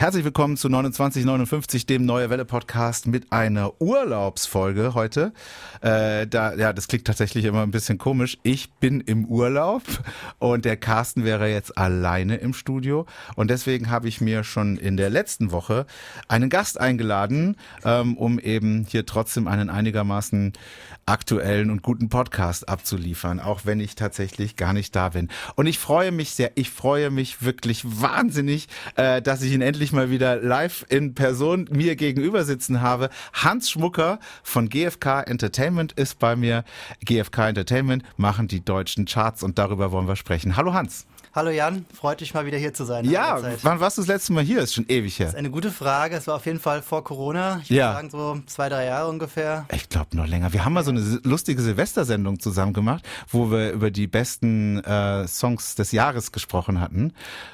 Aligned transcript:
Herzlich 0.00 0.24
willkommen 0.24 0.56
zu 0.56 0.68
2959, 0.70 1.84
dem 1.84 2.06
Neue 2.06 2.30
Welle 2.30 2.46
Podcast 2.46 3.06
mit 3.06 3.32
einer 3.32 3.82
Urlaubsfolge 3.82 4.94
heute. 4.94 5.34
Äh, 5.82 6.26
da, 6.26 6.54
ja, 6.54 6.72
das 6.72 6.88
klingt 6.88 7.04
tatsächlich 7.04 7.44
immer 7.44 7.62
ein 7.62 7.70
bisschen 7.70 7.98
komisch. 7.98 8.38
Ich 8.42 8.72
bin 8.72 9.02
im 9.02 9.26
Urlaub 9.26 9.82
und 10.38 10.64
der 10.64 10.78
Carsten 10.78 11.24
wäre 11.24 11.50
jetzt 11.50 11.76
alleine 11.76 12.36
im 12.36 12.54
Studio 12.54 13.04
und 13.36 13.50
deswegen 13.50 13.90
habe 13.90 14.08
ich 14.08 14.22
mir 14.22 14.42
schon 14.42 14.78
in 14.78 14.96
der 14.96 15.10
letzten 15.10 15.52
Woche 15.52 15.84
einen 16.28 16.48
Gast 16.48 16.80
eingeladen, 16.80 17.56
ähm, 17.84 18.16
um 18.16 18.38
eben 18.38 18.86
hier 18.88 19.04
trotzdem 19.04 19.48
einen 19.48 19.68
einigermaßen 19.68 20.54
aktuellen 21.04 21.70
und 21.70 21.82
guten 21.82 22.08
Podcast 22.08 22.70
abzuliefern, 22.70 23.38
auch 23.38 23.66
wenn 23.66 23.80
ich 23.80 23.96
tatsächlich 23.96 24.56
gar 24.56 24.72
nicht 24.72 24.96
da 24.96 25.10
bin. 25.10 25.28
Und 25.56 25.66
ich 25.66 25.78
freue 25.78 26.10
mich 26.10 26.30
sehr, 26.30 26.52
ich 26.54 26.70
freue 26.70 27.10
mich 27.10 27.42
wirklich 27.42 27.82
wahnsinnig, 27.84 28.68
äh, 28.94 29.20
dass 29.20 29.42
ich 29.42 29.52
ihn 29.52 29.60
endlich 29.60 29.89
endlich 29.90 29.92
mal 29.92 30.10
wieder 30.10 30.36
live 30.36 30.86
in 30.88 31.14
Person 31.14 31.68
mir 31.70 31.96
gegenüber 31.96 32.44
sitzen 32.44 32.80
habe. 32.80 33.10
Hans 33.32 33.70
Schmucker 33.70 34.18
von 34.42 34.68
GFK 34.68 35.22
Entertainment 35.22 35.92
ist 35.92 36.18
bei 36.18 36.36
mir. 36.36 36.64
GFK 37.04 37.48
Entertainment 37.48 38.04
machen 38.16 38.46
die 38.48 38.64
deutschen 38.64 39.06
Charts 39.06 39.42
und 39.42 39.58
darüber 39.58 39.90
wollen 39.90 40.06
wir 40.06 40.16
sprechen. 40.16 40.56
Hallo 40.56 40.74
Hans. 40.74 41.06
Hallo 41.32 41.50
Jan, 41.50 41.86
freut 41.94 42.20
dich 42.20 42.34
mal 42.34 42.44
wieder 42.44 42.58
hier 42.58 42.74
zu 42.74 42.82
sein. 42.84 43.04
Ja, 43.04 43.40
wann 43.62 43.78
warst 43.78 43.96
du 43.96 44.02
das 44.02 44.08
letzte 44.08 44.32
Mal 44.32 44.42
hier? 44.42 44.62
Ist 44.62 44.74
schon 44.74 44.86
ewig 44.88 45.16
her. 45.20 45.26
Das 45.26 45.34
ist 45.34 45.38
eine 45.38 45.50
gute 45.50 45.70
Frage. 45.70 46.16
Es 46.16 46.26
war 46.26 46.34
auf 46.34 46.44
jeden 46.44 46.58
Fall 46.58 46.82
vor 46.82 47.04
Corona. 47.04 47.60
Ich 47.62 47.70
würde 47.70 47.78
ja. 47.78 47.92
sagen 47.92 48.10
so 48.10 48.40
zwei, 48.46 48.68
drei 48.68 48.86
Jahre 48.86 49.08
ungefähr. 49.08 49.64
Ich 49.72 49.88
glaube 49.88 50.16
noch 50.16 50.26
länger. 50.26 50.52
Wir 50.52 50.64
haben 50.64 50.72
mal 50.72 50.82
so 50.82 50.90
eine 50.90 51.20
lustige 51.22 51.62
Silvestersendung 51.62 52.40
zusammen 52.40 52.72
gemacht, 52.72 53.04
wo 53.28 53.52
wir 53.52 53.70
über 53.70 53.92
die 53.92 54.08
besten 54.08 54.82
äh, 54.82 55.28
Songs 55.28 55.76
des 55.76 55.92
Jahres 55.92 56.32
gesprochen 56.32 56.80
hatten. 56.80 57.12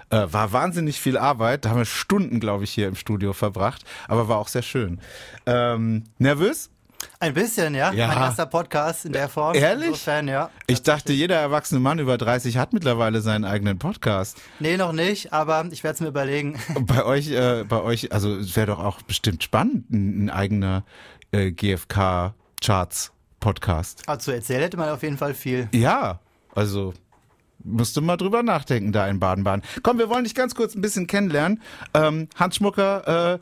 Äh, 0.09 0.27
war 0.31 0.53
wahnsinnig 0.53 0.99
viel 0.99 1.19
Arbeit. 1.19 1.67
Da 1.67 1.69
haben 1.69 1.79
wir 1.79 1.85
Stunden, 1.85 2.41
glaube 2.41 2.65
ich, 2.65 2.71
hier 2.71 2.89
im 2.89 2.95
Studio 2.95 3.35
verbracht. 3.35 3.85
Aber 4.09 4.27
war 4.27 4.39
auch 4.39 4.49
sehr 4.49 4.63
schön. 4.63 5.03
Ähm, 5.45 6.05
nervös? 6.17 6.71
Ein 7.21 7.35
bisschen, 7.35 7.75
ja. 7.75 7.93
ja. 7.93 8.07
Mein 8.09 8.17
erster 8.19 8.47
Podcast 8.47 9.05
in 9.05 9.13
der 9.13 9.29
Form. 9.29 9.55
Ehrlich? 9.55 9.89
Insofern, 9.89 10.27
ja. 10.29 10.49
Ich 10.67 10.83
dachte, 10.83 11.13
jeder 11.13 11.37
erwachsene 11.37 11.81
Mann 11.81 11.99
über 11.99 12.17
30 12.19 12.59
hat 12.59 12.73
mittlerweile 12.73 13.21
seinen 13.21 13.45
eigenen 13.45 13.79
Podcast. 13.79 14.39
Nee, 14.61 14.77
noch 14.77 14.93
nicht, 14.93 15.33
aber 15.33 15.67
ich 15.71 15.83
werde 15.85 15.95
es 15.95 16.01
mir 16.01 16.09
überlegen. 16.09 16.59
Bei 16.81 17.05
euch, 17.05 17.31
äh, 17.31 17.65
bei 17.65 17.81
euch, 17.83 18.13
also 18.13 18.37
es 18.37 18.57
wäre 18.57 18.69
doch 18.69 18.79
auch 18.79 19.03
bestimmt 19.03 19.43
spannend, 19.43 19.91
ein, 19.91 20.27
ein 20.27 20.31
eigener 20.31 20.85
äh, 21.33 21.51
GFK-Charts-Podcast. 21.53 24.03
Also 24.07 24.33
erzählt 24.33 24.63
hätte 24.63 24.77
man 24.77 24.91
auf 24.91 25.03
jeden 25.03 25.19
Fall 25.19 25.35
viel. 25.35 25.69
Ja, 25.73 26.21
also 26.55 26.95
musst 27.67 27.97
du 27.97 28.03
mal 28.03 28.17
drüber 28.17 28.43
nachdenken 28.43 28.93
da 28.93 29.07
in 29.09 29.21
Baden-Baden. 29.21 29.63
Komm, 29.83 29.99
wir 29.99 30.09
wollen 30.09 30.25
dich 30.25 30.35
ganz 30.35 30.55
kurz 30.55 30.75
ein 30.75 30.81
bisschen 30.81 31.07
kennenlernen. 31.07 31.61
Ähm, 31.95 32.29
Hans 32.37 32.57
Schmucker, 32.57 33.35
äh, 33.35 33.39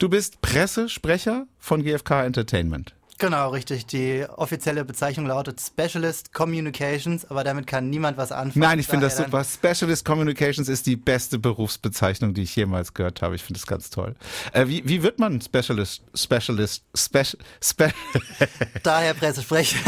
Du 0.00 0.08
bist 0.08 0.40
Pressesprecher 0.40 1.46
von 1.58 1.82
GFK 1.82 2.24
Entertainment. 2.24 2.94
Genau, 3.20 3.50
richtig. 3.50 3.84
Die 3.84 4.24
offizielle 4.36 4.82
Bezeichnung 4.82 5.26
lautet 5.26 5.60
Specialist 5.60 6.32
Communications, 6.32 7.30
aber 7.30 7.44
damit 7.44 7.66
kann 7.66 7.90
niemand 7.90 8.16
was 8.16 8.32
anfangen. 8.32 8.62
Nein, 8.62 8.78
ich 8.78 8.86
finde 8.86 9.06
das 9.06 9.18
super. 9.18 9.44
Specialist 9.44 10.06
Communications 10.06 10.70
ist 10.70 10.86
die 10.86 10.96
beste 10.96 11.38
Berufsbezeichnung, 11.38 12.32
die 12.32 12.44
ich 12.44 12.56
jemals 12.56 12.94
gehört 12.94 13.20
habe. 13.20 13.34
Ich 13.34 13.42
finde 13.44 13.60
das 13.60 13.66
ganz 13.66 13.90
toll. 13.90 14.14
Äh, 14.54 14.68
wie, 14.68 14.88
wie 14.88 15.02
wird 15.02 15.18
man 15.18 15.38
Specialist, 15.42 16.02
Specialist, 16.14 16.82
Special, 16.96 17.36
Spe 17.62 17.90
Daher 18.82 19.12
Pressesprecher. 19.12 19.78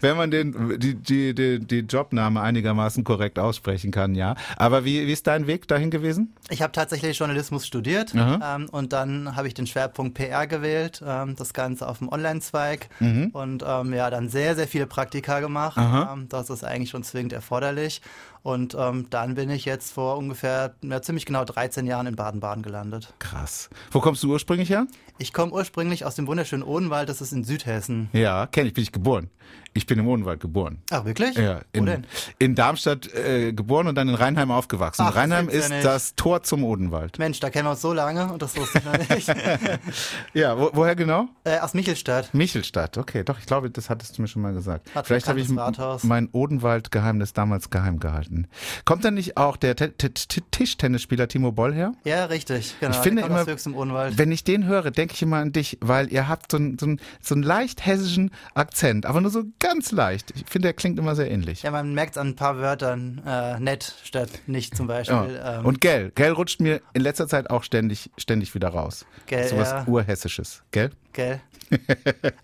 Wenn 0.00 0.16
man 0.16 0.30
den, 0.30 0.78
die, 0.78 0.94
die, 0.94 1.34
die, 1.34 1.58
die 1.58 1.80
Jobname 1.80 2.40
einigermaßen 2.40 3.02
korrekt 3.02 3.40
aussprechen 3.40 3.90
kann, 3.90 4.14
ja. 4.14 4.36
Aber 4.56 4.84
wie, 4.84 5.08
wie 5.08 5.12
ist 5.12 5.26
dein 5.26 5.48
Weg 5.48 5.66
dahin 5.66 5.90
gewesen? 5.90 6.36
Ich 6.50 6.62
habe 6.62 6.70
tatsächlich 6.70 7.18
Journalismus 7.18 7.66
studiert 7.66 8.14
ähm, 8.14 8.68
und 8.70 8.92
dann 8.92 9.34
habe 9.34 9.48
ich 9.48 9.54
den 9.54 9.66
Schwerpunkt 9.66 10.14
PR 10.14 10.46
gewählt. 10.46 11.02
Ähm, 11.04 11.31
das 11.40 11.52
Ganze 11.52 11.88
auf 11.88 11.98
dem 11.98 12.08
Online-Zweig 12.08 12.88
mhm. 13.00 13.30
und 13.32 13.64
ähm, 13.66 13.92
ja, 13.92 14.10
dann 14.10 14.28
sehr, 14.28 14.54
sehr 14.54 14.68
viele 14.68 14.86
Praktika 14.86 15.40
gemacht. 15.40 15.76
Ähm, 16.12 16.28
das 16.28 16.50
ist 16.50 16.64
eigentlich 16.64 16.90
schon 16.90 17.02
zwingend 17.02 17.32
erforderlich. 17.32 18.02
Und 18.42 18.74
ähm, 18.78 19.06
dann 19.10 19.34
bin 19.36 19.50
ich 19.50 19.64
jetzt 19.64 19.92
vor 19.92 20.16
ungefähr 20.18 20.74
ja, 20.82 21.00
ziemlich 21.00 21.26
genau 21.26 21.44
13 21.44 21.86
Jahren 21.86 22.06
in 22.06 22.16
Baden-Baden 22.16 22.62
gelandet. 22.62 23.14
Krass. 23.20 23.70
Wo 23.92 24.00
kommst 24.00 24.22
du 24.24 24.32
ursprünglich 24.32 24.68
her? 24.68 24.86
Ich 25.18 25.32
komme 25.32 25.52
ursprünglich 25.52 26.04
aus 26.04 26.16
dem 26.16 26.26
wunderschönen 26.26 26.64
Odenwald, 26.64 27.08
das 27.08 27.20
ist 27.20 27.32
in 27.32 27.44
Südhessen. 27.44 28.08
Ja, 28.12 28.46
kenne 28.46 28.68
ich, 28.68 28.74
bin 28.74 28.82
ich 28.82 28.90
geboren. 28.90 29.30
Ich 29.74 29.86
bin 29.86 29.98
im 29.98 30.06
Odenwald 30.06 30.40
geboren. 30.40 30.78
Ach, 30.90 31.04
wirklich? 31.04 31.36
Ja, 31.36 31.60
in, 31.72 31.82
Wo 31.82 31.86
denn? 31.86 32.06
in 32.38 32.54
Darmstadt 32.54 33.12
äh, 33.14 33.52
geboren 33.52 33.86
und 33.86 33.94
dann 33.94 34.08
in 34.08 34.14
Rheinheim 34.14 34.50
aufgewachsen. 34.50 35.02
Ach, 35.06 35.16
Rheinheim 35.16 35.48
ist 35.48 35.70
ja 35.70 35.82
das 35.82 36.14
Tor 36.14 36.42
zum 36.42 36.64
Odenwald. 36.64 37.18
Mensch, 37.18 37.40
da 37.40 37.50
kennen 37.50 37.66
wir 37.66 37.70
uns 37.72 37.80
so 37.80 37.92
lange 37.92 38.32
und 38.32 38.42
das 38.42 38.56
wusste 38.56 38.78
ich 38.78 38.84
noch 38.84 39.08
nicht. 39.08 39.28
ja, 40.34 40.58
wo, 40.58 40.70
woher 40.74 40.94
genau? 40.94 41.28
Äh, 41.44 41.58
aus 41.58 41.74
Michelstadt. 41.74 42.34
Michelstadt, 42.34 42.98
okay, 42.98 43.24
doch, 43.24 43.38
ich 43.38 43.46
glaube, 43.46 43.70
das 43.70 43.88
hattest 43.90 44.18
du 44.18 44.22
mir 44.22 44.28
schon 44.28 44.42
mal 44.42 44.52
gesagt. 44.52 44.94
Hat 44.94 45.06
Vielleicht 45.06 45.28
habe 45.28 45.40
ich 45.40 45.56
Rathaus. 45.56 46.04
mein 46.04 46.28
Odenwald-Geheimnis 46.32 47.32
damals 47.32 47.70
geheim 47.70 47.98
gehalten. 47.98 48.48
Kommt 48.84 49.04
dann 49.04 49.14
nicht 49.14 49.36
auch 49.36 49.56
der 49.56 49.74
Tischtennisspieler 49.76 51.28
Timo 51.28 51.52
Boll 51.52 51.72
her? 51.74 51.92
Ja, 52.04 52.26
richtig, 52.26 52.76
genau. 52.80 52.94
Ich 52.94 53.02
finde 53.02 53.22
immer, 53.22 53.46
wenn 53.46 54.32
ich 54.32 54.44
den 54.44 54.66
höre, 54.66 54.90
denke 54.90 55.14
ich 55.14 55.22
immer 55.22 55.38
an 55.38 55.52
dich, 55.52 55.78
weil 55.80 56.12
ihr 56.12 56.28
habt 56.28 56.50
so 56.52 56.58
einen, 56.58 56.78
so 56.78 56.86
so 57.20 57.34
einen 57.34 57.42
leicht 57.42 57.84
hessischen 57.86 58.30
Akzent, 58.54 59.06
aber 59.06 59.20
nur 59.20 59.30
so 59.30 59.44
ganz 59.62 59.92
leicht. 59.92 60.32
Ich 60.32 60.44
finde, 60.48 60.66
der 60.66 60.72
klingt 60.74 60.98
immer 60.98 61.14
sehr 61.14 61.30
ähnlich. 61.30 61.62
Ja, 61.62 61.70
man 61.70 61.94
merkt 61.94 62.12
es 62.12 62.18
an 62.18 62.28
ein 62.28 62.36
paar 62.36 62.58
Wörtern 62.58 63.22
äh, 63.24 63.60
nett 63.60 63.94
statt 64.02 64.28
nicht 64.46 64.76
zum 64.76 64.88
Beispiel. 64.88 65.36
Ja. 65.36 65.60
Ähm. 65.60 65.64
Und 65.64 65.80
gell, 65.80 66.10
gell 66.14 66.32
rutscht 66.32 66.60
mir 66.60 66.82
in 66.92 67.02
letzter 67.02 67.28
Zeit 67.28 67.48
auch 67.48 67.62
ständig, 67.62 68.10
ständig 68.18 68.54
wieder 68.54 68.68
raus. 68.68 69.06
Gell, 69.26 69.46
so 69.46 69.56
was 69.56 69.70
ja. 69.70 69.84
Urhessisches, 69.86 70.62
gell? 70.72 70.90
Gell. 71.12 71.40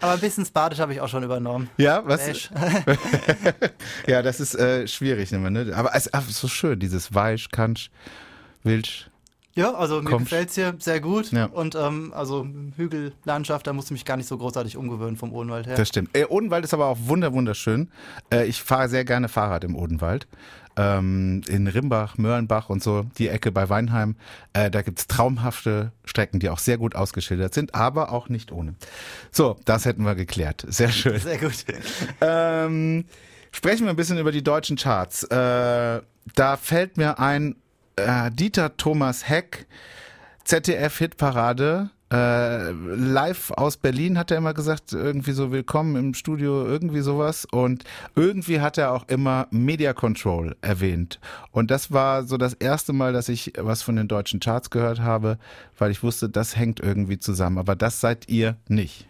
Aber 0.01 0.13
ein 0.13 0.21
bisschen 0.21 0.47
Badisch 0.53 0.79
habe 0.79 0.93
ich 0.93 1.01
auch 1.01 1.09
schon 1.09 1.25
übernommen. 1.25 1.69
Ja, 1.77 2.03
was? 2.07 2.51
ja, 4.07 4.23
das 4.23 4.41
ist 4.41 4.55
äh, 4.55 4.87
schwierig. 4.87 5.33
Ne? 5.33 5.73
Aber 5.75 5.95
es 5.95 6.07
ist 6.07 6.41
so 6.41 6.49
schön, 6.49 6.79
dieses 6.79 7.15
Weisch, 7.15 7.49
Kansch, 7.51 7.91
Wilsch. 8.63 9.11
Ja, 9.59 9.75
also 9.75 10.01
mir 10.01 10.19
gefällt 10.19 10.51
es 10.51 10.55
hier 10.55 10.77
sehr 10.79 11.01
gut. 11.01 11.33
Ja. 11.33 11.47
Und 11.47 11.75
ähm, 11.75 12.13
also 12.15 12.47
Hügellandschaft, 12.77 13.67
da 13.67 13.73
musste 13.73 13.89
ich 13.89 13.99
mich 13.99 14.05
gar 14.05 14.17
nicht 14.17 14.29
so 14.29 14.39
großartig 14.39 14.77
umgewöhnen 14.77 15.17
vom 15.17 15.33
Odenwald 15.33 15.67
her. 15.67 15.75
Das 15.75 15.89
stimmt. 15.89 16.17
Äh, 16.17 16.27
Odenwald 16.27 16.65
ist 16.65 16.75
aber 16.75 16.87
auch 16.87 16.99
wunder 17.01 17.33
wunderschön. 17.33 17.91
Äh, 18.33 18.47
ich 18.47 18.63
fahre 18.63 18.89
sehr 18.89 19.05
gerne 19.05 19.29
Fahrrad 19.29 19.65
im 19.65 19.75
Odenwald. 19.75 20.29
Ähm, 20.77 21.41
in 21.49 21.67
Rimbach, 21.67 22.19
Mörlenbach 22.19 22.71
und 22.71 22.85
so, 22.85 23.07
die 23.19 23.27
Ecke 23.27 23.51
bei 23.51 23.69
Weinheim. 23.69 24.15
Äh, 24.53 24.71
da 24.71 24.83
gibt's 24.83 25.09
traumhafte 25.09 25.91
Strecken, 26.05 26.39
die 26.39 26.51
auch 26.51 26.61
sehr 26.61 26.79
gut 26.79 26.95
ausgeschildert 26.95 27.53
sind, 27.53 27.75
aber 27.75 28.13
auch 28.13 28.29
nicht 28.29 28.53
ohne. 28.53 28.77
So, 29.33 29.57
das 29.65 29.87
hätten 29.87 30.05
wir 30.05 30.15
geklärt. 30.15 30.65
Sehr 30.69 30.91
schön. 30.91 31.19
Sehr 31.19 31.39
gut. 31.39 31.65
Ähm, 32.21 33.07
sprechen 33.51 33.87
wir 33.87 33.91
ein 33.91 33.97
bisschen 33.97 34.19
über 34.19 34.31
die 34.31 34.45
deutschen 34.45 34.77
Charts. 34.77 35.25
Äh, 35.25 36.01
da 36.35 36.57
fällt 36.57 36.97
mir 36.97 37.19
ein, 37.19 37.57
äh, 37.99 38.31
Dieter 38.31 38.77
Thomas 38.77 39.29
Heck, 39.29 39.67
ZDF-Hitparade, 40.45 41.91
äh, 42.11 42.71
live 42.71 43.51
aus 43.51 43.77
Berlin 43.77 44.17
hat 44.17 44.31
er 44.31 44.39
immer 44.39 44.55
gesagt, 44.55 44.93
irgendwie 44.93 45.33
so 45.33 45.53
willkommen 45.53 45.97
im 45.97 46.15
Studio, 46.15 46.65
irgendwie 46.65 47.01
sowas. 47.01 47.47
Und 47.51 47.85
irgendwie 48.15 48.61
hat 48.61 48.79
er 48.79 48.93
auch 48.93 49.07
immer 49.09 49.47
Media 49.51 49.93
Control 49.93 50.57
erwähnt. 50.63 51.21
Und 51.51 51.71
das 51.71 51.93
war 51.93 52.25
so 52.25 52.39
das 52.39 52.55
erste 52.55 52.95
Mal, 52.95 53.13
dass 53.13 53.29
ich 53.29 53.53
was 53.59 53.83
von 53.83 53.97
den 53.97 54.09
deutschen 54.09 54.41
Charts 54.41 54.71
gehört 54.71 55.01
habe, 55.01 55.39
weil 55.77 55.91
ich 55.91 56.03
wusste, 56.03 56.31
das 56.31 56.57
hängt 56.57 56.81
irgendwie 56.81 57.19
zusammen. 57.19 57.59
Aber 57.59 57.77
das 57.77 58.01
seid 58.01 58.29
ihr 58.29 58.57
nicht. 58.69 59.07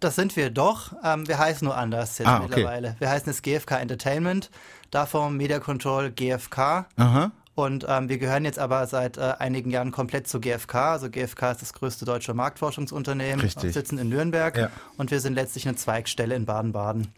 Das 0.00 0.16
sind 0.16 0.34
wir 0.34 0.50
doch. 0.50 0.94
Ähm, 1.04 1.28
wir 1.28 1.38
heißen 1.38 1.64
nur 1.64 1.76
anders 1.76 2.18
jetzt 2.18 2.26
ah, 2.26 2.38
okay. 2.38 2.48
mittlerweile. 2.48 2.96
Wir 2.98 3.08
heißen 3.08 3.30
es 3.30 3.42
GFK 3.42 3.78
Entertainment, 3.80 4.50
davon 4.90 5.36
Media 5.36 5.60
Control 5.60 6.10
GFK. 6.10 6.86
Aha. 6.96 7.30
Und 7.54 7.84
ähm, 7.88 8.08
wir 8.08 8.18
gehören 8.18 8.44
jetzt 8.44 8.58
aber 8.58 8.86
seit 8.86 9.18
äh, 9.18 9.34
einigen 9.38 9.70
Jahren 9.70 9.90
komplett 9.90 10.26
zu 10.26 10.40
GfK. 10.40 10.92
Also 10.92 11.10
GfK 11.10 11.52
ist 11.52 11.62
das 11.62 11.72
größte 11.74 12.04
deutsche 12.04 12.32
Marktforschungsunternehmen, 12.32 13.40
Richtig. 13.40 13.74
sitzen 13.74 13.98
in 13.98 14.08
Nürnberg 14.08 14.56
ja. 14.56 14.70
und 14.96 15.10
wir 15.10 15.20
sind 15.20 15.34
letztlich 15.34 15.68
eine 15.68 15.76
Zweigstelle 15.76 16.34
in 16.34 16.46
Baden-Baden. 16.46 17.08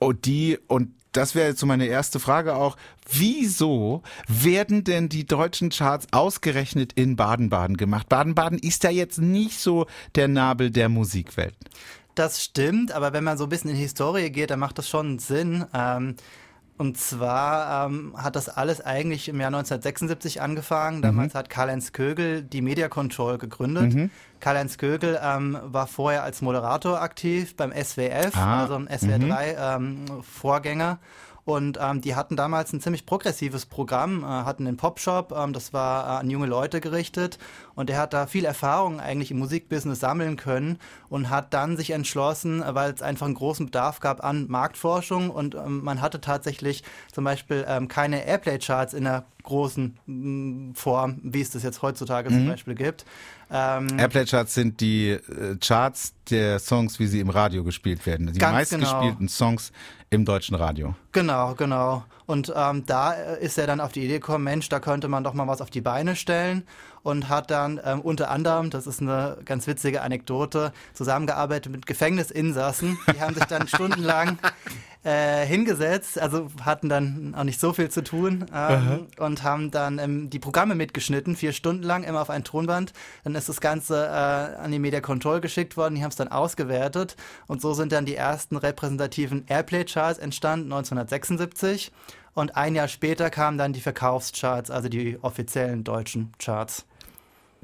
Oh, 0.00 0.12
die 0.12 0.58
und 0.66 0.90
das 1.12 1.34
wäre 1.34 1.50
jetzt 1.50 1.60
so 1.60 1.66
meine 1.66 1.86
erste 1.86 2.18
Frage 2.18 2.56
auch. 2.56 2.76
Wieso 3.08 4.02
werden 4.26 4.82
denn 4.82 5.08
die 5.08 5.26
deutschen 5.26 5.68
Charts 5.68 6.06
ausgerechnet 6.10 6.94
in 6.94 7.16
Baden-Baden 7.16 7.76
gemacht? 7.76 8.08
Baden-Baden 8.08 8.58
ist 8.58 8.82
ja 8.82 8.90
jetzt 8.90 9.18
nicht 9.20 9.60
so 9.60 9.86
der 10.14 10.26
Nabel 10.26 10.70
der 10.70 10.88
Musikwelt. 10.88 11.54
Das 12.14 12.42
stimmt, 12.42 12.92
aber 12.92 13.12
wenn 13.12 13.24
man 13.24 13.38
so 13.38 13.44
ein 13.44 13.50
bisschen 13.50 13.70
in 13.70 13.76
die 13.76 13.82
Historie 13.82 14.30
geht, 14.30 14.50
dann 14.50 14.58
macht 14.58 14.78
das 14.78 14.88
schon 14.88 15.18
Sinn. 15.18 15.64
Ähm, 15.72 16.16
und 16.78 16.98
zwar 16.98 17.86
ähm, 17.86 18.14
hat 18.16 18.34
das 18.34 18.48
alles 18.48 18.80
eigentlich 18.80 19.28
im 19.28 19.38
Jahr 19.38 19.48
1976 19.48 20.40
angefangen. 20.40 20.98
Mhm. 20.98 21.02
Damals 21.02 21.34
mhm. 21.34 21.38
hat 21.38 21.50
Karl-Heinz 21.50 21.92
Kögel 21.92 22.42
die 22.42 22.62
Media 22.62 22.88
Control 22.88 23.38
gegründet. 23.38 23.94
Mhm. 23.94 24.10
Karl-Heinz 24.40 24.78
Kögel 24.78 25.20
ähm, 25.22 25.58
war 25.62 25.86
vorher 25.86 26.22
als 26.22 26.42
Moderator 26.42 27.00
aktiv 27.00 27.56
beim 27.56 27.72
SWF, 27.72 28.34
ah. 28.34 28.62
also 28.62 28.80
SWR 28.80 29.18
3 29.18 29.78
mhm. 29.78 30.06
ähm, 30.08 30.22
Vorgänger. 30.22 30.98
Und 31.44 31.78
ähm, 31.82 32.00
die 32.00 32.14
hatten 32.14 32.36
damals 32.36 32.72
ein 32.72 32.80
ziemlich 32.80 33.04
progressives 33.04 33.66
Programm, 33.66 34.22
äh, 34.22 34.26
hatten 34.26 34.64
den 34.64 34.76
Popshop, 34.76 35.32
ähm, 35.32 35.52
das 35.52 35.72
war 35.72 36.04
äh, 36.04 36.20
an 36.20 36.30
junge 36.30 36.46
Leute 36.46 36.80
gerichtet. 36.80 37.38
Und 37.74 37.90
er 37.90 37.98
hat 37.98 38.12
da 38.12 38.26
viel 38.28 38.44
Erfahrung 38.44 39.00
eigentlich 39.00 39.32
im 39.32 39.38
Musikbusiness 39.38 39.98
sammeln 39.98 40.36
können 40.36 40.78
und 41.08 41.30
hat 41.30 41.52
dann 41.52 41.76
sich 41.76 41.90
entschlossen, 41.90 42.62
äh, 42.62 42.74
weil 42.76 42.92
es 42.92 43.02
einfach 43.02 43.26
einen 43.26 43.34
großen 43.34 43.66
Bedarf 43.66 43.98
gab 43.98 44.22
an 44.22 44.46
Marktforschung 44.48 45.30
und 45.30 45.56
ähm, 45.56 45.82
man 45.82 46.00
hatte 46.00 46.20
tatsächlich 46.20 46.84
zum 47.12 47.24
Beispiel 47.24 47.64
ähm, 47.66 47.88
keine 47.88 48.24
Airplay-Charts 48.24 48.94
in 48.94 49.04
der 49.04 49.24
großen 49.42 50.72
Form, 50.74 51.20
wie 51.24 51.40
es 51.40 51.50
das 51.50 51.64
jetzt 51.64 51.82
heutzutage 51.82 52.30
mhm. 52.30 52.34
zum 52.34 52.46
Beispiel 52.46 52.74
gibt. 52.76 53.04
Ähm, 53.54 53.98
Airplay-Charts 53.98 54.54
sind 54.54 54.80
die 54.80 55.10
äh, 55.10 55.56
Charts 55.60 56.14
der 56.30 56.58
Songs, 56.58 56.98
wie 56.98 57.06
sie 57.06 57.20
im 57.20 57.28
Radio 57.28 57.64
gespielt 57.64 58.06
werden. 58.06 58.32
Die 58.32 58.40
meistgespielten 58.40 59.18
genau. 59.18 59.30
Songs 59.30 59.72
im 60.08 60.24
deutschen 60.24 60.54
Radio. 60.54 60.94
Genau, 61.12 61.54
genau. 61.54 62.04
Und 62.24 62.52
ähm, 62.56 62.86
da 62.86 63.12
äh, 63.12 63.44
ist 63.44 63.58
er 63.58 63.66
dann 63.66 63.80
auf 63.80 63.92
die 63.92 64.04
Idee 64.04 64.20
gekommen, 64.20 64.44
Mensch, 64.44 64.70
da 64.70 64.80
könnte 64.80 65.08
man 65.08 65.22
doch 65.22 65.34
mal 65.34 65.46
was 65.48 65.60
auf 65.60 65.68
die 65.68 65.82
Beine 65.82 66.16
stellen 66.16 66.64
und 67.02 67.28
hat 67.28 67.50
dann 67.50 67.78
ähm, 67.84 68.00
unter 68.00 68.30
anderem, 68.30 68.70
das 68.70 68.86
ist 68.86 69.02
eine 69.02 69.36
ganz 69.44 69.66
witzige 69.66 70.00
Anekdote, 70.00 70.72
zusammengearbeitet 70.94 71.70
mit 71.70 71.84
Gefängnisinsassen. 71.84 72.98
Die 73.14 73.20
haben 73.20 73.34
sich 73.34 73.44
dann 73.44 73.68
stundenlang 73.68 74.38
äh, 75.04 75.44
hingesetzt, 75.44 76.18
also 76.20 76.48
hatten 76.64 76.88
dann 76.88 77.34
auch 77.36 77.44
nicht 77.44 77.58
so 77.58 77.72
viel 77.72 77.90
zu 77.90 78.04
tun 78.04 78.46
ähm, 78.54 79.08
und 79.18 79.42
haben 79.42 79.70
dann 79.70 79.98
ähm, 79.98 80.30
die 80.30 80.38
Programme 80.38 80.74
mitgeschnitten, 80.74 81.34
vier 81.34 81.52
Stunden 81.52 81.82
lang, 81.82 82.04
immer 82.04 82.22
auf 82.22 82.30
ein 82.30 82.44
Tonband. 82.44 82.92
Dann 83.24 83.34
ist 83.34 83.48
das 83.48 83.60
Ganze 83.60 84.06
äh, 84.06 84.56
an 84.60 84.70
die 84.70 84.78
Media 84.78 85.00
Control 85.00 85.40
geschickt 85.40 85.76
worden, 85.76 85.96
die 85.96 86.02
haben 86.02 86.10
es 86.10 86.16
dann 86.16 86.28
ausgewertet 86.28 87.16
und 87.48 87.60
so 87.60 87.74
sind 87.74 87.90
dann 87.92 88.06
die 88.06 88.14
ersten 88.14 88.56
repräsentativen 88.56 89.44
Airplay-Charts 89.48 90.18
entstanden, 90.18 90.72
1976. 90.72 91.90
Und 92.34 92.56
ein 92.56 92.74
Jahr 92.74 92.88
später 92.88 93.28
kamen 93.28 93.58
dann 93.58 93.72
die 93.72 93.80
Verkaufscharts, 93.80 94.70
also 94.70 94.88
die 94.88 95.18
offiziellen 95.20 95.84
deutschen 95.84 96.32
Charts. 96.38 96.86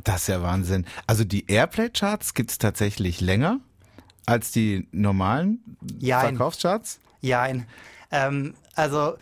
Das 0.05 0.23
ist 0.23 0.29
ja 0.29 0.43
Wahnsinn. 0.43 0.87
Also 1.07 1.25
die 1.25 1.47
Airplay-Charts 1.51 2.35
gibt 2.35 2.51
es 2.51 2.59
tatsächlich 2.59 3.21
länger 3.21 3.61
als 4.27 4.51
die 4.51 4.87
normalen 4.93 5.77
Jein. 5.99 6.37
Verkaufscharts? 6.37 7.01
Jein. 7.21 7.67
Ähm, 8.11 8.55
also 8.75 9.17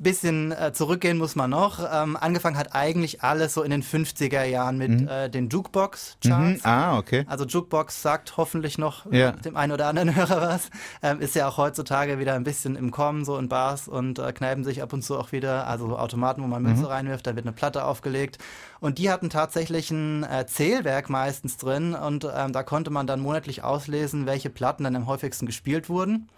bisschen 0.00 0.52
äh, 0.52 0.72
zurückgehen 0.72 1.18
muss 1.18 1.36
man 1.36 1.50
noch. 1.50 1.78
Ähm, 1.92 2.16
angefangen 2.16 2.56
hat 2.56 2.74
eigentlich 2.74 3.22
alles 3.22 3.54
so 3.54 3.62
in 3.62 3.70
den 3.70 3.82
50er 3.82 4.44
Jahren 4.44 4.78
mit 4.78 5.02
mhm. 5.02 5.08
äh, 5.08 5.28
den 5.28 5.48
Jukebox-Charts. 5.50 6.64
Mhm. 6.64 6.70
Ah, 6.70 6.98
okay. 6.98 7.24
Also 7.28 7.44
Jukebox 7.44 8.00
sagt 8.00 8.36
hoffentlich 8.38 8.78
noch 8.78 9.10
ja. 9.12 9.32
dem 9.32 9.56
einen 9.56 9.72
oder 9.72 9.86
anderen 9.86 10.14
Hörer 10.16 10.40
was. 10.40 10.70
Ähm, 11.02 11.20
ist 11.20 11.34
ja 11.34 11.48
auch 11.48 11.58
heutzutage 11.58 12.18
wieder 12.18 12.34
ein 12.34 12.44
bisschen 12.44 12.76
im 12.76 12.90
Kommen, 12.90 13.24
so 13.24 13.36
in 13.36 13.48
Bars 13.48 13.88
und 13.88 14.18
äh, 14.18 14.32
Kneipen 14.32 14.64
sich 14.64 14.82
ab 14.82 14.92
und 14.94 15.02
zu 15.02 15.18
auch 15.18 15.32
wieder. 15.32 15.66
Also 15.66 15.98
Automaten, 15.98 16.42
wo 16.42 16.46
man 16.46 16.62
Münze 16.62 16.82
mhm. 16.82 16.88
reinwirft, 16.88 17.26
da 17.26 17.36
wird 17.36 17.44
eine 17.44 17.54
Platte 17.54 17.84
aufgelegt. 17.84 18.38
Und 18.80 18.96
die 18.96 19.10
hatten 19.10 19.28
tatsächlich 19.28 19.90
ein 19.90 20.24
äh, 20.24 20.46
Zählwerk 20.46 21.10
meistens 21.10 21.58
drin 21.58 21.94
und 21.94 22.26
ähm, 22.34 22.54
da 22.54 22.62
konnte 22.62 22.90
man 22.90 23.06
dann 23.06 23.20
monatlich 23.20 23.62
auslesen, 23.62 24.24
welche 24.24 24.48
Platten 24.48 24.84
dann 24.84 24.96
am 24.96 25.06
häufigsten 25.06 25.44
gespielt 25.44 25.90
wurden. 25.90 26.30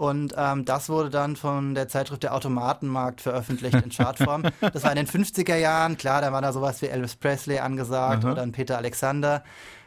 Und 0.00 0.32
ähm, 0.34 0.64
das 0.64 0.88
wurde 0.88 1.10
dann 1.10 1.36
von 1.36 1.74
der 1.74 1.86
Zeitschrift 1.86 2.22
Der 2.22 2.34
Automatenmarkt 2.34 3.20
veröffentlicht 3.20 3.74
in 3.74 3.90
Chartform. 3.90 4.44
das 4.72 4.82
war 4.82 4.92
in 4.92 4.96
den 4.96 5.06
50er 5.06 5.56
Jahren, 5.56 5.98
klar, 5.98 6.22
da 6.22 6.32
war 6.32 6.40
da 6.40 6.54
sowas 6.54 6.80
wie 6.80 6.86
Elvis 6.86 7.16
Presley 7.16 7.58
angesagt 7.58 8.24
Aha. 8.24 8.32
oder 8.32 8.40
ein 8.40 8.52
Peter 8.52 8.78
Alexander. 8.78 9.44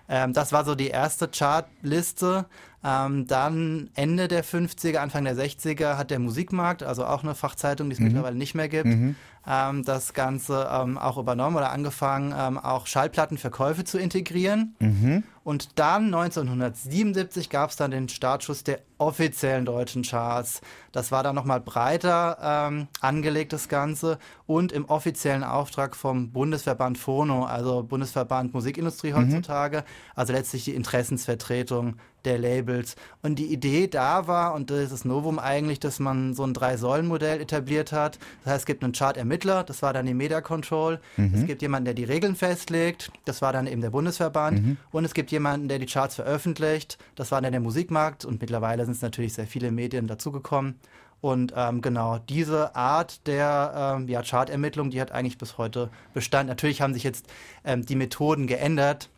Ähm, 0.07 0.31
das 0.31 0.51
war 0.51 0.65
so 0.65 0.75
die 0.75 0.89
erste 0.89 1.30
Chartliste. 1.30 2.45
Ähm, 2.84 3.28
dann 3.28 3.90
Ende 3.96 4.28
der 4.28 4.44
50er, 4.44 4.98
Anfang 4.98 5.24
der 5.24 5.38
60er 5.38 5.98
hat 5.98 6.12
der 6.12 6.20
Musikmarkt, 6.20 6.84
also 6.84 7.06
auch 7.06 7.24
eine 7.24 7.34
Fachzeitung, 7.34 7.90
die 7.90 7.94
es 7.94 8.00
mhm. 8.00 8.08
mittlerweile 8.08 8.36
nicht 8.36 8.56
mehr 8.56 8.68
gibt, 8.68 8.86
mhm. 8.86 9.16
ähm, 9.48 9.86
das 9.86 10.14
Ganze 10.14 10.68
ähm, 10.70 10.98
auch 10.98 11.18
übernommen 11.18 11.56
oder 11.56 11.72
angefangen, 11.72 12.36
ähm, 12.38 12.58
auch 12.58 12.86
Schallplattenverkäufe 12.88 13.86
zu 13.86 13.98
integrieren. 13.98 14.76
Mhm. 14.80 15.24
Und 15.46 15.80
dann 15.80 16.06
1977 16.14 17.50
gab 17.50 17.70
es 17.70 17.76
dann 17.76 17.92
den 17.92 18.08
Startschuss 18.08 18.64
der 18.64 18.80
offiziellen 18.98 19.66
deutschen 19.66 20.04
Charts. 20.04 20.62
Das 20.94 21.12
war 21.12 21.24
dann 21.24 21.36
nochmal 21.36 21.60
breiter 21.60 22.38
ähm, 22.42 22.88
angelegt, 23.02 23.52
das 23.52 23.68
Ganze, 23.68 24.20
und 24.46 24.72
im 24.72 24.86
offiziellen 24.86 25.44
Auftrag 25.44 25.96
vom 25.96 26.32
Bundesverband 26.32 26.98
Phono, 26.98 27.46
also 27.46 27.84
Bundesverband 27.84 28.54
Musikindustrie 28.54 29.12
mhm. 29.12 29.18
heutzutage, 29.18 29.78
mhm. 29.80 29.84
also 30.16 30.34
letztlich 30.34 30.66
die 30.66 30.76
Interessensvertretung 30.76 31.96
der 32.25 32.38
Labels. 32.38 32.96
Und 33.22 33.40
die 33.40 33.48
Idee 33.48 33.88
da 33.88 34.28
war, 34.28 34.54
und 34.54 34.70
das 34.70 34.80
ist 34.80 34.94
das 34.94 35.06
Novum 35.06 35.40
eigentlich, 35.40 35.80
dass 35.80 36.00
man 36.00 36.34
so 36.34 36.44
ein 36.44 36.54
Drei-Säulen-Modell 36.54 37.42
etabliert 37.42 37.92
hat. 37.92 38.20
Das 38.44 38.54
heißt, 38.54 38.62
es 38.62 38.66
gibt 38.66 38.84
einen 38.84 38.94
Chart-Ermittler, 38.94 39.64
das 39.64 39.81
war 39.81 39.94
dann 39.94 40.06
die 40.06 40.14
Media 40.14 40.42
Control. 40.42 41.00
Mhm. 41.18 41.34
Es 41.34 41.46
gibt 41.46 41.62
jemanden, 41.62 41.86
der 41.86 41.94
die 41.94 42.04
Regeln 42.04 42.36
festlegt, 42.36 43.12
das 43.25 43.42
war 43.42 43.54
dann 43.54 43.68
eben 43.68 43.81
der 43.81 43.90
Bundesverband. 43.90 44.66
Mhm. 44.66 44.78
Und 44.92 45.06
es 45.06 45.14
gibt 45.14 45.31
jemanden, 45.31 45.68
der 45.68 45.80
die 45.80 45.86
Charts 45.86 46.16
veröffentlicht. 46.16 46.98
Das 47.16 47.31
war 47.31 47.42
dann 47.42 47.52
der 47.52 47.62
Musikmarkt 47.62 48.25
und 48.25 48.42
mittlerweile 48.42 48.86
sind 48.86 48.96
es 48.96 49.02
natürlich 49.02 49.34
sehr 49.34 49.48
viele 49.48 49.72
Medien 49.72 50.08
dazugekommen. 50.08 50.75
Und 51.24 51.54
ähm, 51.56 51.81
genau, 51.81 52.20
diese 52.20 52.75
Art 52.75 53.25
der 53.28 53.96
ähm, 53.96 54.10
ja, 54.10 54.22
Chartermittlung, 54.24 54.90
die 54.90 55.00
hat 55.00 55.14
eigentlich 55.14 55.38
bis 55.38 55.58
heute 55.58 55.90
Bestand. 56.14 56.50
Natürlich 56.50 56.81
haben 56.81 56.94
sich 56.94 57.04
jetzt 57.04 57.28
ähm, 57.64 57.86
die 57.86 57.96
Methoden 57.96 58.46
geändert. 58.46 59.10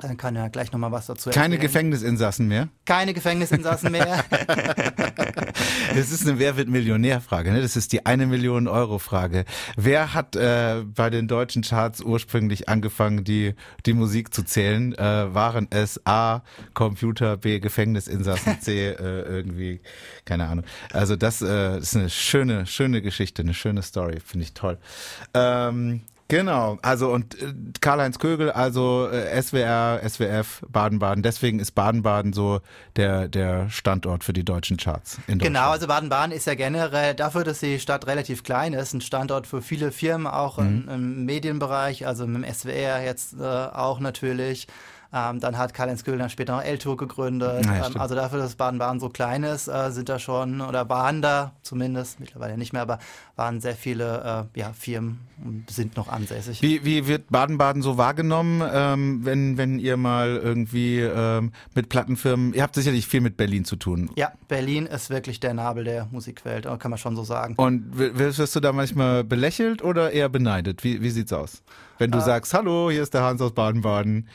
Dann 0.00 0.16
kann 0.16 0.36
er 0.36 0.50
gleich 0.50 0.72
nochmal 0.72 0.92
was 0.92 1.06
dazu 1.06 1.30
erzählen. 1.30 1.42
Keine 1.42 1.58
Gefängnisinsassen 1.58 2.48
mehr? 2.48 2.68
Keine 2.84 3.14
Gefängnisinsassen 3.14 3.92
mehr. 3.92 4.24
das 5.94 6.10
ist 6.10 6.26
eine 6.26 6.38
Wer 6.38 6.56
wird 6.56 6.68
Millionär-Frage. 6.68 7.52
Ne? 7.52 7.60
Das 7.60 7.76
ist 7.76 7.92
die 7.92 8.06
eine 8.06 8.26
Million 8.26 8.68
Euro 8.68 8.98
Frage. 8.98 9.44
Wer 9.76 10.14
hat 10.14 10.36
äh, 10.36 10.82
bei 10.84 11.10
den 11.10 11.28
deutschen 11.28 11.62
Charts 11.62 12.00
ursprünglich 12.00 12.68
angefangen, 12.68 13.24
die, 13.24 13.54
die 13.86 13.92
Musik 13.92 14.32
zu 14.34 14.42
zählen? 14.42 14.94
Äh, 14.94 15.34
waren 15.34 15.68
es 15.70 16.00
A, 16.06 16.42
Computer, 16.74 17.36
B, 17.36 17.60
Gefängnisinsassen, 17.60 18.60
C, 18.60 18.88
äh, 18.88 18.94
irgendwie, 18.94 19.80
keine 20.24 20.48
Ahnung. 20.48 20.64
Also 20.92 21.16
das 21.16 21.42
äh, 21.42 21.78
ist 21.78 21.96
eine 21.96 22.10
schöne, 22.10 22.66
schöne 22.66 23.02
Geschichte, 23.02 23.42
eine 23.42 23.54
schöne 23.54 23.82
Story, 23.82 24.18
finde 24.24 24.44
ich 24.44 24.54
toll. 24.54 24.78
Ähm, 25.34 26.02
Genau, 26.30 26.78
also 26.82 27.10
und 27.10 27.34
äh, 27.42 27.52
Karl-Heinz 27.80 28.18
Kögel, 28.18 28.50
also 28.50 29.08
äh, 29.08 29.42
SWR, 29.42 30.00
SWF, 30.08 30.62
Baden-Baden. 30.68 31.22
Deswegen 31.22 31.58
ist 31.58 31.72
Baden-Baden 31.72 32.32
so 32.32 32.60
der, 32.96 33.28
der 33.28 33.68
Standort 33.68 34.22
für 34.22 34.32
die 34.32 34.44
deutschen 34.44 34.76
Charts. 34.76 35.18
In 35.26 35.38
genau, 35.38 35.70
also 35.70 35.88
Baden-Baden 35.88 36.32
ist 36.32 36.46
ja 36.46 36.54
generell 36.54 37.14
dafür, 37.14 37.42
dass 37.42 37.58
die 37.60 37.80
Stadt 37.80 38.06
relativ 38.06 38.44
klein 38.44 38.72
ist, 38.72 38.94
ein 38.94 39.00
Standort 39.00 39.46
für 39.46 39.60
viele 39.60 39.90
Firmen, 39.90 40.28
auch 40.28 40.58
mhm. 40.58 40.84
im, 40.86 40.88
im, 40.88 41.24
Medienbereich, 41.24 42.06
also 42.06 42.24
im 42.24 42.44
SWR 42.44 43.02
jetzt 43.02 43.34
äh, 43.38 43.44
auch 43.44 43.98
natürlich. 43.98 44.68
Ähm, 45.12 45.40
dann 45.40 45.58
hat 45.58 45.74
Karl-Heinz 45.74 46.04
Köhler 46.04 46.28
später 46.28 46.56
noch 46.56 46.62
L-Tour 46.62 46.96
gegründet. 46.96 47.66
Ja, 47.66 47.88
ähm, 47.88 48.00
also 48.00 48.14
dafür, 48.14 48.38
dass 48.38 48.54
Baden-Baden 48.54 49.00
so 49.00 49.08
klein 49.08 49.42
ist, 49.42 49.66
äh, 49.66 49.90
sind 49.90 50.08
da 50.08 50.20
schon, 50.20 50.60
oder 50.60 50.88
waren 50.88 51.20
da 51.20 51.52
zumindest, 51.62 52.20
mittlerweile 52.20 52.56
nicht 52.56 52.72
mehr, 52.72 52.82
aber 52.82 53.00
waren 53.34 53.60
sehr 53.60 53.74
viele 53.74 54.48
äh, 54.54 54.60
ja, 54.60 54.72
Firmen 54.72 55.18
und 55.44 55.68
sind 55.68 55.96
noch 55.96 56.08
ansässig. 56.08 56.62
Wie, 56.62 56.84
wie 56.84 57.08
wird 57.08 57.28
Baden-Baden 57.30 57.82
so 57.82 57.98
wahrgenommen, 57.98 58.62
ähm, 58.72 59.24
wenn, 59.24 59.56
wenn 59.58 59.80
ihr 59.80 59.96
mal 59.96 60.36
irgendwie 60.36 61.00
ähm, 61.00 61.52
mit 61.74 61.88
Plattenfirmen, 61.88 62.54
ihr 62.54 62.62
habt 62.62 62.76
sicherlich 62.76 63.08
viel 63.08 63.20
mit 63.20 63.36
Berlin 63.36 63.64
zu 63.64 63.74
tun. 63.74 64.10
Ja, 64.14 64.30
Berlin 64.46 64.86
ist 64.86 65.10
wirklich 65.10 65.40
der 65.40 65.54
Nabel 65.54 65.82
der 65.82 66.06
Musikwelt, 66.12 66.68
kann 66.78 66.90
man 66.90 66.98
schon 66.98 67.16
so 67.16 67.24
sagen. 67.24 67.54
Und 67.56 67.98
wirst 67.98 68.54
du 68.54 68.60
da 68.60 68.72
manchmal 68.72 69.24
belächelt 69.24 69.82
oder 69.82 70.12
eher 70.12 70.28
beneidet? 70.28 70.84
Wie, 70.84 71.02
wie 71.02 71.10
sieht's 71.10 71.32
aus? 71.32 71.62
Wenn 71.98 72.12
du 72.12 72.18
äh, 72.18 72.22
sagst, 72.22 72.54
hallo, 72.54 72.90
hier 72.90 73.02
ist 73.02 73.12
der 73.12 73.22
Hans 73.22 73.42
aus 73.42 73.52
Baden-Baden 73.52 74.28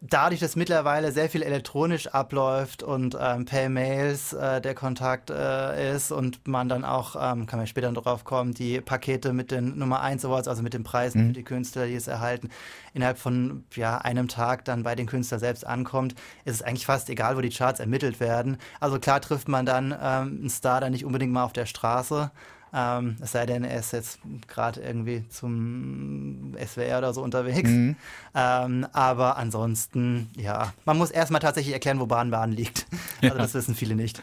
dadurch, 0.00 0.40
dass 0.40 0.54
mittlerweile 0.54 1.10
sehr 1.10 1.28
viel 1.28 1.42
elektronisch 1.42 2.06
abläuft 2.06 2.82
und 2.82 3.16
ähm, 3.20 3.44
per 3.46 3.68
Mails 3.68 4.32
äh, 4.32 4.60
der 4.60 4.74
Kontakt 4.74 5.30
äh, 5.30 5.94
ist 5.94 6.12
und 6.12 6.46
man 6.46 6.68
dann 6.68 6.84
auch, 6.84 7.16
ähm, 7.16 7.46
kann 7.46 7.58
man 7.58 7.66
später 7.66 7.90
drauf 7.92 8.24
kommen, 8.24 8.54
die 8.54 8.80
Pakete 8.80 9.32
mit 9.32 9.50
den 9.50 9.78
Nummer 9.78 10.00
1 10.00 10.24
Awards, 10.24 10.46
also 10.46 10.62
mit 10.62 10.74
den 10.74 10.84
Preisen 10.84 11.22
mhm. 11.22 11.26
für 11.28 11.32
die 11.34 11.42
Künstler, 11.42 11.86
die 11.86 11.94
es 11.94 12.06
erhalten, 12.06 12.50
innerhalb 12.94 13.18
von 13.18 13.64
ja, 13.74 13.98
einem 13.98 14.28
Tag 14.28 14.64
dann 14.64 14.84
bei 14.84 14.94
den 14.94 15.06
Künstlern 15.06 15.40
selbst 15.40 15.66
ankommt, 15.66 16.14
ist 16.44 16.54
es 16.54 16.62
eigentlich 16.62 16.86
fast 16.86 17.10
egal, 17.10 17.36
wo 17.36 17.40
die 17.40 17.50
Charts 17.50 17.80
ermittelt 17.80 18.20
werden. 18.20 18.58
Also 18.78 19.00
klar 19.00 19.20
trifft 19.20 19.48
man 19.48 19.66
dann 19.66 19.92
ähm, 19.92 20.38
einen 20.40 20.50
Star 20.50 20.80
dann 20.80 20.92
nicht 20.92 21.04
unbedingt 21.04 21.32
mal 21.32 21.44
auf 21.44 21.52
der 21.52 21.66
Straße, 21.66 22.30
ähm, 22.74 23.16
es 23.20 23.32
sei 23.32 23.46
denn, 23.46 23.64
er 23.64 23.80
ist 23.80 23.92
jetzt 23.92 24.18
gerade 24.46 24.80
irgendwie 24.80 25.26
zum 25.28 26.54
SWR 26.64 26.98
oder 26.98 27.14
so 27.14 27.22
unterwegs. 27.22 27.70
Mhm. 27.70 27.96
Ähm, 28.34 28.86
aber 28.92 29.36
ansonsten, 29.36 30.30
ja, 30.36 30.72
man 30.84 30.98
muss 30.98 31.10
erstmal 31.10 31.40
tatsächlich 31.40 31.72
erklären, 31.72 32.00
wo 32.00 32.06
Baden-Baden 32.06 32.54
liegt. 32.54 32.86
Also 33.20 33.34
ja. 33.34 33.42
das 33.42 33.54
wissen 33.54 33.74
viele 33.74 33.96
nicht. 33.96 34.22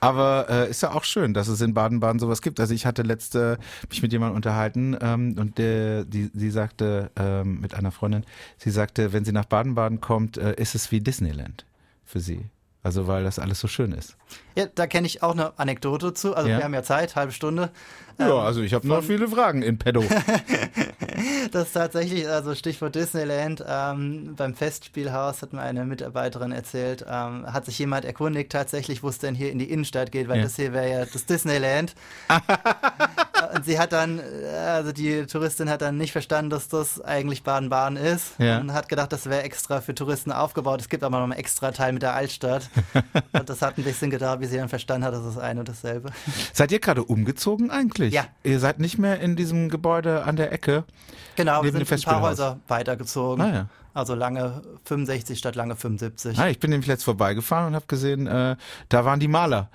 Aber 0.00 0.46
äh, 0.48 0.70
ist 0.70 0.82
ja 0.82 0.92
auch 0.92 1.04
schön, 1.04 1.34
dass 1.34 1.46
es 1.48 1.60
in 1.60 1.74
Baden-Baden 1.74 2.18
sowas 2.18 2.40
gibt. 2.40 2.58
Also 2.58 2.72
ich 2.72 2.86
hatte 2.86 3.02
letzte 3.02 3.58
mich 3.90 4.00
mit 4.00 4.12
jemandem 4.12 4.36
unterhalten 4.36 4.96
ähm, 4.98 5.36
und 5.38 5.58
der, 5.58 6.06
die, 6.06 6.30
sie 6.32 6.50
sagte 6.50 7.10
ähm, 7.16 7.60
mit 7.60 7.74
einer 7.74 7.90
Freundin, 7.90 8.24
sie 8.56 8.70
sagte, 8.70 9.12
wenn 9.12 9.26
sie 9.26 9.32
nach 9.32 9.44
Baden-Baden 9.44 10.00
kommt, 10.00 10.38
äh, 10.38 10.54
ist 10.54 10.74
es 10.74 10.90
wie 10.90 11.00
Disneyland 11.00 11.66
für 12.06 12.20
sie. 12.20 12.46
Also 12.82 13.06
weil 13.06 13.24
das 13.24 13.38
alles 13.38 13.60
so 13.60 13.68
schön 13.68 13.92
ist. 13.92 14.16
Ja, 14.56 14.66
da 14.66 14.86
kenne 14.86 15.06
ich 15.06 15.22
auch 15.22 15.32
eine 15.32 15.58
Anekdote 15.58 16.14
zu. 16.14 16.34
Also 16.34 16.48
ja. 16.48 16.58
wir 16.58 16.64
haben 16.64 16.74
ja 16.74 16.82
Zeit, 16.82 17.14
halbe 17.14 17.32
Stunde. 17.32 17.70
Ja, 18.20 18.38
also 18.38 18.60
ich 18.60 18.74
habe 18.74 18.86
noch 18.86 19.02
viele 19.02 19.28
Fragen 19.28 19.62
in 19.62 19.78
pedo. 19.78 20.04
das 21.52 21.68
ist 21.68 21.72
tatsächlich, 21.72 22.28
also 22.28 22.54
Stichwort 22.54 22.94
Disneyland, 22.94 23.64
ähm, 23.66 24.34
beim 24.36 24.54
Festspielhaus 24.54 25.42
hat 25.42 25.52
mir 25.52 25.62
eine 25.62 25.84
Mitarbeiterin 25.84 26.52
erzählt, 26.52 27.04
ähm, 27.08 27.50
hat 27.52 27.64
sich 27.66 27.78
jemand 27.78 28.04
erkundigt 28.04 28.52
tatsächlich, 28.52 29.02
wo 29.02 29.08
es 29.08 29.18
denn 29.18 29.34
hier 29.34 29.50
in 29.50 29.58
die 29.58 29.70
Innenstadt 29.70 30.12
geht, 30.12 30.28
weil 30.28 30.38
ja. 30.38 30.44
das 30.44 30.56
hier 30.56 30.72
wäre 30.72 30.90
ja 30.90 31.04
das 31.06 31.26
Disneyland. 31.26 31.94
und 33.54 33.64
sie 33.64 33.78
hat 33.78 33.92
dann, 33.92 34.20
also 34.66 34.92
die 34.92 35.26
Touristin 35.26 35.68
hat 35.70 35.82
dann 35.82 35.96
nicht 35.96 36.12
verstanden, 36.12 36.50
dass 36.50 36.68
das 36.68 37.00
eigentlich 37.00 37.42
Baden-Baden 37.42 37.96
ist 37.96 38.32
ja. 38.38 38.58
und 38.58 38.72
hat 38.72 38.88
gedacht, 38.88 39.12
das 39.12 39.26
wäre 39.26 39.42
extra 39.42 39.80
für 39.80 39.94
Touristen 39.94 40.32
aufgebaut. 40.32 40.80
Es 40.80 40.88
gibt 40.88 41.02
aber 41.02 41.18
noch 41.18 41.24
einen 41.24 41.32
extra 41.32 41.72
Teil 41.72 41.92
mit 41.92 42.02
der 42.02 42.14
Altstadt. 42.14 42.68
und 43.32 43.48
das 43.48 43.62
hat 43.62 43.78
ein 43.78 43.84
bisschen 43.84 44.10
gedauert, 44.10 44.40
wie 44.40 44.46
sie 44.46 44.56
dann 44.56 44.68
verstanden 44.68 45.06
hat, 45.06 45.14
das 45.14 45.24
ist 45.24 45.38
ein 45.38 45.58
und 45.58 45.68
dasselbe. 45.68 46.10
Seid 46.52 46.72
ihr 46.72 46.80
gerade 46.80 47.04
umgezogen 47.04 47.70
eigentlich? 47.70 48.09
Ja. 48.12 48.26
Ihr 48.42 48.60
seid 48.60 48.78
nicht 48.78 48.98
mehr 48.98 49.20
in 49.20 49.36
diesem 49.36 49.68
Gebäude 49.68 50.24
an 50.24 50.36
der 50.36 50.52
Ecke? 50.52 50.84
Genau, 51.36 51.62
wir 51.62 51.72
sind 51.72 51.90
ein 51.90 52.00
paar 52.02 52.20
Häuser 52.20 52.60
weitergezogen. 52.68 53.42
Ah, 53.42 53.52
ja. 53.52 53.68
Also 53.92 54.14
lange 54.14 54.62
65 54.84 55.38
statt 55.38 55.56
lange 55.56 55.74
75. 55.76 56.38
Ah, 56.38 56.48
ich 56.48 56.60
bin 56.60 56.70
nämlich 56.70 56.86
letzt 56.86 57.04
vorbeigefahren 57.04 57.68
und 57.68 57.74
habe 57.74 57.86
gesehen, 57.86 58.26
äh, 58.26 58.56
da 58.88 59.04
waren 59.04 59.18
die 59.18 59.28
Maler 59.28 59.68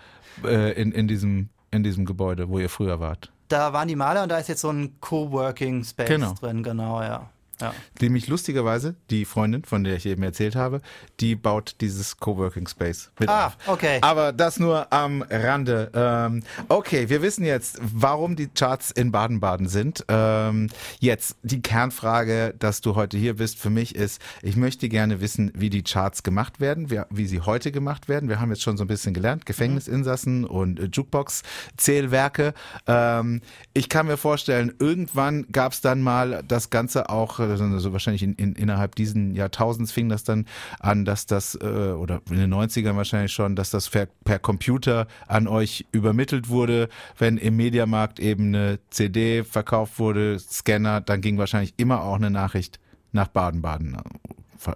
äh, 0.44 0.72
in, 0.82 0.92
in, 0.92 1.08
diesem, 1.08 1.50
in 1.72 1.84
diesem 1.84 2.06
Gebäude, 2.06 2.50
wo 2.50 2.60
ihr 2.60 2.70
früher 2.70 3.00
wart. 3.00 3.32
Da 3.50 3.74
waren 3.74 3.88
die 3.88 3.96
Maler 3.96 4.24
und 4.24 4.30
da 4.30 4.38
ist 4.38 4.48
jetzt 4.48 4.62
so 4.62 4.70
ein 4.70 5.00
Coworking 5.02 5.84
Space 5.84 6.08
genau. 6.08 6.34
drin, 6.34 6.64
genau, 6.64 7.02
ja. 7.02 7.30
Ja. 7.62 7.74
Nämlich 8.02 8.28
lustigerweise, 8.28 8.96
die 9.10 9.26
Freundin, 9.26 9.64
von 9.64 9.84
der 9.84 9.96
ich 9.96 10.06
eben 10.06 10.24
erzählt 10.24 10.56
habe, 10.56 10.82
die 11.20 11.36
baut 11.36 11.76
dieses 11.80 12.18
Coworking 12.18 12.68
Space 12.68 13.12
mit 13.18 13.30
ah, 13.30 13.48
auf. 13.48 13.58
okay. 13.68 14.00
Aber 14.02 14.34
das 14.34 14.60
nur 14.60 14.92
am 14.92 15.22
Rande. 15.30 15.90
Ähm, 15.94 16.44
okay, 16.68 17.10
wir 17.10 17.22
wissen 17.22 17.46
jetzt, 17.46 17.80
warum 17.82 18.36
die 18.36 18.48
Charts 18.48 18.92
in 18.92 19.12
Baden-Baden 19.12 19.70
sind. 19.70 20.04
Ähm, 20.10 20.70
jetzt 21.00 21.38
die 21.44 21.62
Kernfrage, 21.62 22.54
dass 22.60 22.82
du 22.82 22.96
heute 22.96 23.18
hier 23.18 23.36
bist, 23.36 23.58
für 23.58 23.70
mich 23.70 23.96
ist, 23.96 24.22
ich 24.42 24.58
möchte 24.58 24.90
gerne 24.90 25.22
wissen, 25.22 25.52
wie 25.56 25.70
die 25.70 25.84
Charts 25.84 26.24
gemacht 26.24 26.60
werden, 26.60 26.90
wie, 26.90 27.02
wie 27.10 27.26
sie 27.26 27.42
heute 27.42 27.72
gemacht 27.72 28.10
werden. 28.10 28.28
Wir 28.28 28.42
haben 28.42 28.50
jetzt 28.50 28.64
schon 28.64 28.76
so 28.76 28.84
ein 28.84 28.88
bisschen 28.88 29.14
gelernt, 29.14 29.46
Gefängnisinsassen 29.46 30.40
mhm. 30.40 30.46
und 30.46 30.80
äh, 30.80 30.90
Jukebox-Zählwerke. 30.92 32.54
Ähm, 32.88 33.42
ich 33.74 33.88
kann 33.88 34.08
mir 34.08 34.18
vorstellen, 34.18 34.74
irgendwann 34.80 35.46
gab 35.52 35.72
es 35.72 35.80
dann 35.80 36.02
mal 36.02 36.44
das 36.48 36.70
Ganze 36.70 37.10
auch 37.10 37.45
also 37.50 37.94
wahrscheinlich 37.94 38.24
in, 38.24 38.34
in, 38.34 38.54
innerhalb 38.54 38.96
diesen 38.96 39.36
Jahrtausends 39.36 39.92
fing 39.92 40.10
das 40.10 40.24
dann 40.24 40.46
an, 40.80 41.06
dass 41.06 41.26
das, 41.26 41.56
äh, 41.56 41.66
oder 41.66 42.22
in 42.30 42.38
den 42.38 42.54
90ern 42.54 42.96
wahrscheinlich 42.96 43.32
schon, 43.32 43.56
dass 43.56 43.70
das 43.70 43.90
per, 43.90 44.08
per 44.24 44.40
Computer 44.40 45.08
an 45.28 45.48
euch 45.48 45.86
übermittelt 45.92 46.50
wurde. 46.50 46.90
Wenn 47.18 47.38
im 47.38 47.56
Mediamarkt 47.56 48.20
eben 48.20 48.48
eine 48.56 48.80
CD 48.90 49.44
verkauft 49.44 50.00
wurde, 50.00 50.40
Scanner, 50.40 51.02
dann 51.02 51.22
ging 51.22 51.38
wahrscheinlich 51.38 51.74
immer 51.78 52.04
auch 52.04 52.16
eine 52.16 52.32
Nachricht 52.32 52.80
nach 53.12 53.28
Baden-Baden. 53.28 53.98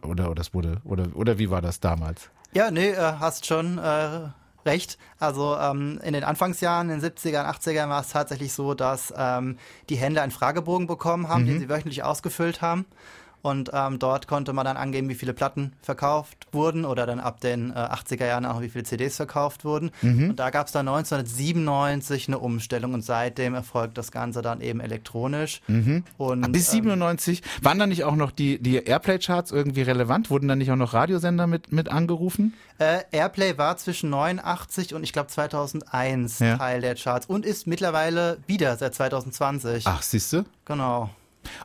Oder, 0.04 0.30
oder 0.30 0.44
oder, 0.84 1.16
oder 1.16 1.40
wie 1.40 1.50
war 1.50 1.62
das 1.62 1.80
damals? 1.80 2.30
Ja, 2.54 2.72
nee, 2.72 2.90
äh, 2.90 3.14
hast 3.20 3.46
schon 3.46 3.78
äh, 3.78 4.30
recht. 4.66 4.98
Also 5.20 5.56
ähm, 5.58 6.00
in 6.04 6.14
den 6.14 6.24
Anfangsjahren, 6.24 6.90
in 6.90 7.00
den 7.00 7.12
70ern, 7.12 7.46
80ern 7.46 7.90
war 7.90 8.02
es 8.02 8.10
tatsächlich 8.10 8.54
so, 8.54 8.74
dass 8.74 9.14
ähm, 9.16 9.58
die 9.90 9.96
Händler 9.96 10.24
einen 10.24 10.32
Fragebogen 10.32 10.88
bekommen 10.88 11.28
haben, 11.28 11.44
mhm. 11.44 11.48
den 11.48 11.60
sie 11.60 11.70
wöchentlich 11.70 12.04
ausgefüllt 12.04 12.62
haben. 12.62 12.86
Und 13.42 13.72
ähm, 13.74 14.00
dort 14.00 14.28
konnte 14.28 14.54
man 14.54 14.66
dann 14.66 14.78
angeben, 14.78 15.10
wie 15.10 15.16
viele 15.16 15.34
Platten 15.34 15.74
verkauft 15.82 16.48
wurden 16.52 16.86
oder 16.86 17.06
dann 17.06 17.20
ab 17.20 17.40
den 17.40 17.72
äh, 17.72 17.76
80er 17.76 18.26
Jahren 18.26 18.46
auch, 18.46 18.62
wie 18.62 18.70
viele 18.70 18.84
CDs 18.84 19.16
verkauft 19.16 19.64
wurden. 19.64 19.92
Mhm. 20.02 20.32
Und 20.32 20.40
da 20.40 20.50
gab 20.50 20.68
es 20.68 20.74
dann 20.74 20.88
1997 20.88 22.28
eine 22.28 22.40
Umstellung 22.40 22.94
und 22.94 23.02
seitdem 23.02 23.54
erfolgt 23.54 23.98
das 23.98 24.12
Ganze 24.12 24.42
dann 24.42 24.62
eben 24.62 24.80
elektronisch. 24.80 25.62
Mhm. 25.68 26.04
Und, 26.18 26.52
Bis 26.52 26.72
97 26.72 27.42
ähm, 27.42 27.66
waren 27.66 27.80
dann 27.80 27.90
nicht 27.90 28.04
auch 28.04 28.16
noch 28.16 28.32
die, 28.32 28.62
die 28.62 28.76
Airplay-Charts 28.76 29.52
irgendwie 29.52 29.82
relevant? 29.82 30.30
Wurden 30.30 30.48
dann 30.48 30.58
nicht 30.58 30.72
auch 30.72 30.76
noch 30.76 30.94
Radiosender 30.94 31.48
mit, 31.48 31.72
mit 31.72 31.90
angerufen? 31.90 32.54
Äh, 32.78 33.04
Airplay 33.12 33.58
war 33.58 33.78
zwischen 33.78 34.10
89 34.10 34.94
und 34.94 35.04
ich 35.04 35.14
glaube 35.14 35.28
2001 35.28 36.40
ja. 36.40 36.58
Teil 36.58 36.82
der 36.82 36.96
Charts 36.96 37.26
und 37.26 37.46
ist 37.46 37.68
mittlerweile 37.68 38.38
wieder 38.48 38.76
seit 38.78 38.96
2020. 38.96 39.86
Ach, 39.86 40.02
siehst 40.02 40.34
du? 40.34 40.44
Genau. 40.66 41.10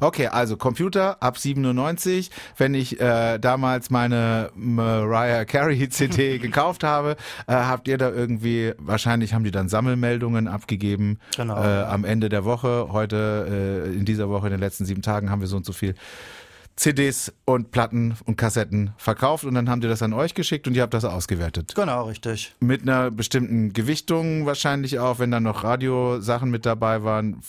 Okay, 0.00 0.26
also 0.26 0.56
Computer 0.56 1.22
ab 1.22 1.38
97. 1.38 2.30
Wenn 2.56 2.74
ich 2.74 3.00
äh, 3.00 3.38
damals 3.38 3.90
meine 3.90 4.50
Mariah 4.54 5.44
Carey 5.44 5.88
CD 5.90 6.38
gekauft 6.40 6.84
habe, 6.84 7.16
äh, 7.46 7.52
habt 7.52 7.88
ihr 7.88 7.98
da 7.98 8.10
irgendwie, 8.10 8.72
wahrscheinlich 8.78 9.34
haben 9.34 9.44
die 9.44 9.50
dann 9.50 9.68
Sammelmeldungen 9.68 10.48
abgegeben 10.48 11.18
genau. 11.36 11.56
äh, 11.56 11.84
am 11.84 12.04
Ende 12.04 12.28
der 12.28 12.44
Woche. 12.44 12.88
Heute, 12.90 13.86
äh, 13.86 13.94
in 13.94 14.04
dieser 14.04 14.28
Woche, 14.28 14.46
in 14.46 14.52
den 14.52 14.60
letzten 14.60 14.84
sieben 14.84 15.02
Tagen 15.02 15.30
haben 15.30 15.40
wir 15.40 15.48
so 15.48 15.56
und 15.56 15.66
so 15.66 15.72
viel 15.72 15.94
CDs 16.76 17.32
und 17.44 17.70
Platten 17.70 18.16
und 18.24 18.36
Kassetten 18.36 18.92
verkauft 18.96 19.44
und 19.44 19.54
dann 19.54 19.70
haben 19.70 19.80
die 19.80 19.86
das 19.86 20.02
an 20.02 20.12
euch 20.12 20.34
geschickt 20.34 20.66
und 20.66 20.74
ihr 20.74 20.82
habt 20.82 20.94
das 20.94 21.04
ausgewertet. 21.04 21.74
Genau, 21.76 22.06
richtig. 22.06 22.54
Mit 22.58 22.82
einer 22.82 23.10
bestimmten 23.10 23.72
Gewichtung 23.72 24.44
wahrscheinlich 24.44 24.98
auch, 24.98 25.20
wenn 25.20 25.30
dann 25.30 25.44
noch 25.44 25.62
Radiosachen 25.62 26.50
mit 26.50 26.66
dabei 26.66 27.04
waren, 27.04 27.40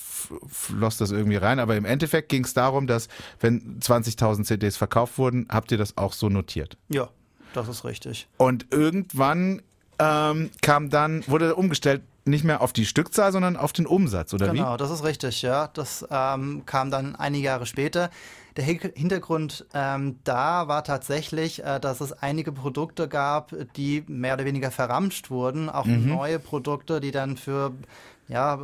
floss 0.47 0.97
das 0.97 1.11
irgendwie 1.11 1.37
rein. 1.37 1.59
Aber 1.59 1.75
im 1.75 1.85
Endeffekt 1.85 2.29
ging 2.29 2.43
es 2.43 2.53
darum, 2.53 2.85
dass 2.85 3.07
wenn 3.39 3.79
20.000 3.79 4.43
CDs 4.43 4.77
verkauft 4.77 5.17
wurden, 5.17 5.47
habt 5.49 5.71
ihr 5.71 5.77
das 5.77 5.97
auch 5.97 6.13
so 6.13 6.29
notiert. 6.29 6.77
Ja, 6.89 7.09
das 7.53 7.67
ist 7.67 7.83
richtig. 7.83 8.27
Und 8.37 8.67
irgendwann 8.71 9.63
ähm, 9.97 10.51
kam 10.61 10.89
dann, 10.89 11.23
wurde 11.27 11.55
umgestellt, 11.55 12.03
nicht 12.25 12.43
mehr 12.43 12.61
auf 12.61 12.73
die 12.73 12.85
Stückzahl, 12.85 13.31
sondern 13.31 13.55
auf 13.55 13.71
den 13.71 13.85
Umsatz, 13.85 14.33
oder 14.33 14.47
genau, 14.47 14.53
wie? 14.53 14.57
Genau, 14.57 14.77
das 14.77 14.91
ist 14.91 15.03
richtig, 15.03 15.41
ja. 15.41 15.69
Das 15.73 16.05
ähm, 16.09 16.63
kam 16.65 16.91
dann 16.91 17.15
einige 17.15 17.45
Jahre 17.45 17.65
später. 17.65 18.09
Der 18.57 18.63
Hintergrund 18.63 19.65
ähm, 19.73 20.19
da 20.23 20.69
war 20.69 20.85
tatsächlich, 20.85 21.63
äh, 21.63 21.79
dass 21.79 21.99
es 21.99 22.13
einige 22.13 22.53
Produkte 22.53 23.09
gab, 23.09 23.53
die 23.75 24.05
mehr 24.07 24.35
oder 24.35 24.45
weniger 24.45 24.71
verramscht 24.71 25.29
wurden, 25.29 25.69
auch 25.69 25.85
mhm. 25.85 26.07
neue 26.07 26.39
Produkte, 26.39 27.01
die 27.01 27.11
dann 27.11 27.35
für 27.35 27.73
ja, 28.27 28.55
äh, 28.55 28.57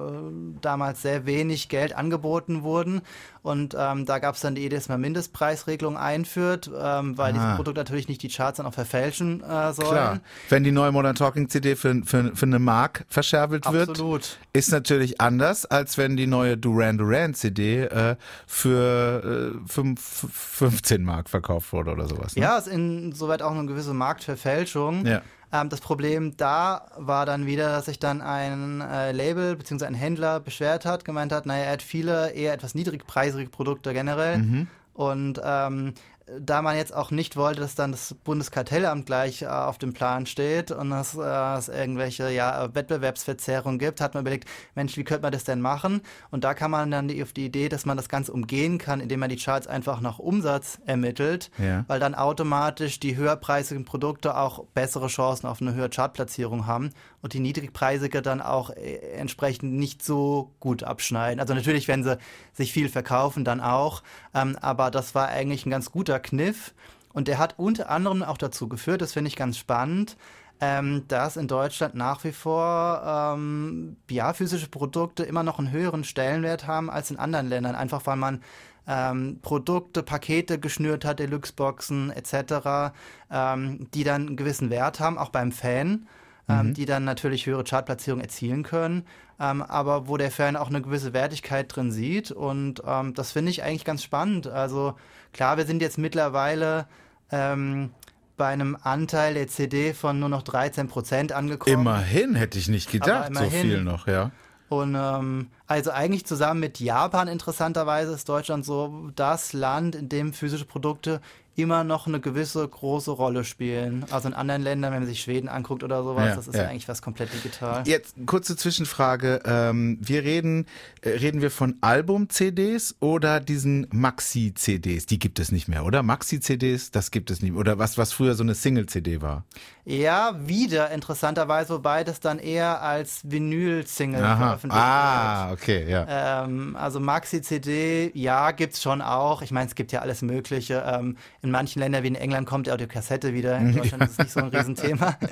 damals 0.62 1.01
sehr 1.01 1.25
wenig 1.25 1.70
Geld 1.70 1.96
angeboten 1.96 2.63
wurden. 2.63 3.01
Und 3.44 3.75
ähm, 3.77 4.06
da 4.06 4.20
gab 4.20 4.36
es 4.36 4.41
dann 4.41 4.56
die 4.56 4.65
Idee, 4.65 4.75
dass 4.75 4.89
man 4.89 5.01
Mindestpreisregelung 5.01 5.98
einführt, 5.98 6.70
ähm, 6.80 7.18
weil 7.18 7.32
ah. 7.32 7.34
diese 7.34 7.56
Produkte 7.56 7.80
natürlich 7.80 8.08
nicht 8.08 8.22
die 8.22 8.30
Charts 8.30 8.58
dann 8.58 8.65
auch 8.65 8.74
verfälschen 8.74 9.41
äh, 9.44 9.74
sollen. 9.74 9.89
Klar. 9.89 10.20
Wenn 10.50 10.63
die 10.63 10.72
neue 10.72 10.91
Modern 10.91 11.15
Talking 11.15 11.50
CD 11.50 11.75
für, 11.75 12.03
für, 12.06 12.36
für 12.36 12.46
eine 12.46 12.60
Mark 12.60 13.06
verscherbelt 13.08 13.65
Absolut. 13.65 14.00
wird, 14.00 14.39
ist 14.53 14.72
natürlich 14.72 15.22
anders, 15.22 15.65
als 15.65 15.98
wenn 15.98 16.18
die 16.18 16.27
neue 16.27 16.58
Duran 16.58 16.98
Duran 16.98 17.34
CD 17.34 17.82
äh, 17.84 18.15
für 18.46 19.53
äh, 19.56 19.68
5, 19.68 20.27
15 20.32 21.03
Mark 21.03 21.30
verkauft 21.30 21.74
wurde 21.74 21.91
oder 21.91 22.08
sowas. 22.08 22.36
Ne? 22.36 22.44
Ja, 22.44 22.58
ist 22.58 22.68
insoweit 22.68 23.41
auch 23.41 23.51
eine 23.51 23.65
gewisse 23.65 23.94
Marktverfälschung. 23.94 25.06
Ja. 25.06 25.22
Ähm, 25.53 25.70
das 25.70 25.81
Problem 25.81 26.36
da 26.38 26.88
war 26.98 27.25
dann 27.25 27.46
wieder, 27.46 27.70
dass 27.70 27.86
sich 27.86 28.00
dann 28.00 28.22
ein 28.22 28.81
äh, 28.81 29.12
Label 29.12 29.55
bzw. 29.55 29.86
ein 29.86 29.93
Händler 29.93 30.39
beschwert 30.39 30.86
hat, 30.86 31.05
gemeint 31.05 31.31
hat, 31.31 31.46
naja, 31.46 31.65
er 31.65 31.74
hat 31.74 31.81
viele 31.81 32.31
eher 32.31 32.53
etwas 32.53 32.75
niedrigpreisige 32.75 33.50
Produkte 33.50 33.93
generell. 33.93 34.38
Mhm. 34.39 34.67
Und 34.93 35.41
ähm, 35.43 35.93
da 36.39 36.61
man 36.61 36.77
jetzt 36.77 36.93
auch 36.93 37.11
nicht 37.11 37.35
wollte, 37.35 37.61
dass 37.61 37.75
dann 37.75 37.91
das 37.91 38.13
Bundeskartellamt 38.23 39.05
gleich 39.05 39.41
äh, 39.41 39.47
auf 39.47 39.77
dem 39.77 39.93
Plan 39.93 40.25
steht 40.25 40.71
und 40.71 40.89
dass 40.89 41.15
äh, 41.15 41.57
es 41.57 41.69
irgendwelche 41.69 42.31
ja, 42.31 42.73
Wettbewerbsverzerrungen 42.73 43.79
gibt, 43.79 44.01
hat 44.01 44.13
man 44.13 44.21
überlegt, 44.21 44.47
Mensch, 44.75 44.95
wie 44.97 45.03
könnte 45.03 45.23
man 45.23 45.31
das 45.31 45.43
denn 45.43 45.61
machen? 45.61 46.01
Und 46.29 46.43
da 46.43 46.53
kam 46.53 46.71
man 46.71 46.91
dann 46.91 47.07
die, 47.07 47.21
auf 47.21 47.33
die 47.33 47.45
Idee, 47.45 47.69
dass 47.69 47.85
man 47.85 47.97
das 47.97 48.09
Ganze 48.09 48.31
umgehen 48.31 48.77
kann, 48.77 49.01
indem 49.01 49.19
man 49.19 49.29
die 49.29 49.38
Charts 49.38 49.67
einfach 49.67 50.01
nach 50.01 50.19
Umsatz 50.19 50.79
ermittelt, 50.85 51.51
ja. 51.57 51.85
weil 51.88 52.00
dann 52.00 52.15
automatisch 52.15 53.00
die 53.00 53.15
höherpreisigen 53.15 53.85
Produkte 53.85 54.38
auch 54.38 54.65
bessere 54.73 55.07
Chancen 55.07 55.47
auf 55.47 55.61
eine 55.61 55.73
höhere 55.73 55.89
Chartplatzierung 55.89 56.67
haben 56.67 56.91
und 57.21 57.33
die 57.33 57.39
niedrigpreisige 57.39 58.21
dann 58.21 58.41
auch 58.41 58.69
äh, 58.69 58.97
entsprechend 59.13 59.73
nicht 59.73 60.03
so 60.03 60.53
gut 60.59 60.83
abschneiden. 60.83 61.39
Also 61.39 61.53
natürlich, 61.53 61.88
wenn 61.88 62.03
sie 62.03 62.17
sich 62.53 62.71
viel 62.71 62.89
verkaufen, 62.89 63.43
dann 63.43 63.59
auch, 63.59 64.03
ähm, 64.33 64.57
aber 64.61 64.91
das 64.91 65.15
war 65.15 65.27
eigentlich 65.27 65.65
ein 65.65 65.71
ganz 65.71 65.91
guter 65.91 66.21
Kniff. 66.22 66.74
Und 67.13 67.28
der 67.28 67.38
hat 67.38 67.56
unter 67.58 67.90
anderem 67.90 68.24
auch 68.24 68.38
dazu 68.38 68.70
geführt, 68.70 69.01
das 69.01 69.13
finde 69.13 69.28
ich 69.28 69.36
ganz 69.36 69.58
spannend, 69.58 70.16
ähm, 70.62 71.04
dass 71.08 71.36
in 71.38 71.48
Deutschland 71.48 71.96
nach 71.96 72.24
wie 72.24 72.32
vor 72.32 73.01
ähm, 73.06 73.98
ja, 74.10 74.32
physische 74.34 74.70
Produkte 74.70 75.24
immer 75.24 75.44
noch 75.44 75.60
einen 75.60 75.72
höheren 75.72 76.04
Stellenwert 76.04 76.68
haben 76.68 76.90
als 76.90 77.12
in 77.12 77.18
anderen 77.18 77.50
Ländern. 77.50 77.75
Einfach 77.75 78.06
weil 78.06 78.16
man 78.16 78.42
ähm, 78.88 79.40
Produkte, 79.42 80.04
Pakete 80.04 80.60
geschnürt 80.60 81.04
hat, 81.04 81.20
Deluxe-Boxen 81.20 82.12
etc., 82.12 82.94
ähm, 83.32 83.88
die 83.94 84.04
dann 84.04 84.28
einen 84.28 84.36
gewissen 84.38 84.70
Wert 84.70 85.00
haben, 85.00 85.18
auch 85.18 85.30
beim 85.30 85.51
Fan. 85.51 86.08
Ähm, 86.50 86.70
mhm. 86.70 86.74
die 86.74 86.86
dann 86.86 87.04
natürlich 87.04 87.46
höhere 87.46 87.63
Chartplatzierungen 87.63 88.25
erzielen 88.25 88.63
können, 88.63 89.06
ähm, 89.40 89.62
aber 89.62 90.08
wo 90.08 90.18
der 90.18 90.32
Fan 90.32 90.56
auch 90.56 90.70
eine 90.70 90.82
gewisse 90.82 91.13
Wertigkeit 91.13 91.74
drin 91.74 91.92
sieht. 91.92 92.32
Und 92.32 92.82
ähm, 92.86 93.13
das 93.13 93.32
finde 93.32 93.51
ich 93.51 93.63
eigentlich 93.63 93.86
ganz 93.86 94.01
spannend. 94.01 94.48
Also 94.48 94.96
klar, 95.33 95.57
wir 95.57 95.65
sind 95.65 95.81
jetzt 95.81 95.97
mittlerweile 95.97 96.88
ähm, 97.31 97.91
bei 98.38 98.47
einem 98.47 98.77
Anteil 98.81 99.33
der 99.35 99.47
CD 99.47 99.93
von 99.93 100.19
nur 100.19 100.29
noch 100.29 100.41
13 100.41 100.88
Prozent 100.88 101.31
angekommen. 101.31 101.81
Immerhin 101.81 102.35
hätte 102.35 102.57
ich 102.57 102.69
nicht 102.69 102.91
gedacht, 102.91 103.35
so 103.35 103.50
viel 103.50 103.83
noch, 103.83 104.07
ja. 104.07 104.31
Und 104.67 104.95
ähm, 104.95 105.50
also 105.67 105.91
eigentlich 105.91 106.25
zusammen 106.25 106.61
mit 106.61 106.79
Japan 106.79 107.27
interessanterweise 107.27 108.13
ist 108.13 108.29
Deutschland 108.29 108.63
so 108.63 109.11
das 109.15 109.51
Land, 109.51 109.95
in 109.95 110.07
dem 110.07 110.31
physische 110.31 110.63
Produkte 110.63 111.19
immer 111.55 111.84
noch 111.84 112.08
eine 112.08 112.20
gewisse 112.20 112.65
große 112.65 113.12
Rolle 113.12 113.43
spielen. 113.43 114.05
Also 114.10 114.29
in 114.29 114.34
anderen 114.34 114.62
Ländern, 114.62 114.93
wenn 114.93 115.01
man 115.01 115.08
sich 115.08 115.22
Schweden 115.22 115.50
anguckt 115.50 115.84
oder 115.84 116.03
sowas, 116.03 116.29
ja, 116.29 116.36
das 116.36 116.48
ist 116.48 116.55
ja. 116.55 116.67
eigentlich 116.67 116.88
was 116.88 117.01
komplett 117.01 117.34
digital. 117.34 117.84
Jetzt 117.86 118.15
kurze 118.25 118.55
Zwischenfrage. 118.55 119.41
Ähm, 119.46 119.98
wir 120.01 120.24
reden, 120.24 120.65
äh, 121.01 121.10
reden 121.10 121.41
wir 121.41 121.51
von 121.51 121.75
Album-CDs 121.81 122.96
oder 123.00 123.39
diesen 123.39 123.88
Maxi-CDs? 123.91 125.05
Die 125.08 125.20
gibt 125.20 125.39
es 125.39 125.51
nicht 125.51 125.67
mehr, 125.67 125.86
oder? 125.86 126.03
Maxi-CDs, 126.03 126.91
das 126.91 127.12
gibt 127.12 127.29
es 127.31 127.41
nicht 127.41 127.51
mehr. 127.51 127.60
Oder 127.60 127.77
was, 127.77 127.98
was 127.98 128.13
früher 128.13 128.36
so 128.36 128.43
eine 128.43 128.55
Single-CD 128.55 129.22
war? 129.22 129.46
Ja, 129.83 130.35
wieder 130.38 130.91
interessanterweise, 130.91 131.73
wobei 131.73 132.03
das 132.03 132.19
dann 132.19 132.38
eher 132.38 132.83
als 132.83 133.21
Vinyl-Single 133.23 134.21
veröffentlicht 134.21 134.83
ah, 134.83 135.50
wird. 135.50 135.50
Ah, 135.50 135.51
okay, 135.53 135.89
ja. 135.89 136.43
Ähm, 136.43 136.75
also 136.75 137.00
Maxi-CD, 137.00 138.11
ja, 138.13 138.51
gibt's 138.51 138.81
schon 138.81 139.01
auch. 139.01 139.41
Ich 139.41 139.51
meine, 139.51 139.67
es 139.67 139.75
gibt 139.75 139.91
ja 139.91 140.01
alles 140.01 140.21
Mögliche. 140.21 140.83
Ähm, 140.85 141.17
in 141.41 141.50
manchen 141.50 141.79
Ländern 141.79 142.03
wie 142.03 142.09
in 142.09 142.15
England 142.15 142.47
kommt 142.47 142.67
ja 142.67 142.73
auch 142.73 142.77
die 142.77 142.88
Kassette 142.88 143.33
wieder. 143.33 143.57
In 143.57 143.75
Deutschland 143.77 144.03
ist 144.03 144.11
es 144.11 144.17
nicht 144.19 144.31
so 144.31 144.39
ein 144.41 144.47
Riesenthema. 144.50 145.17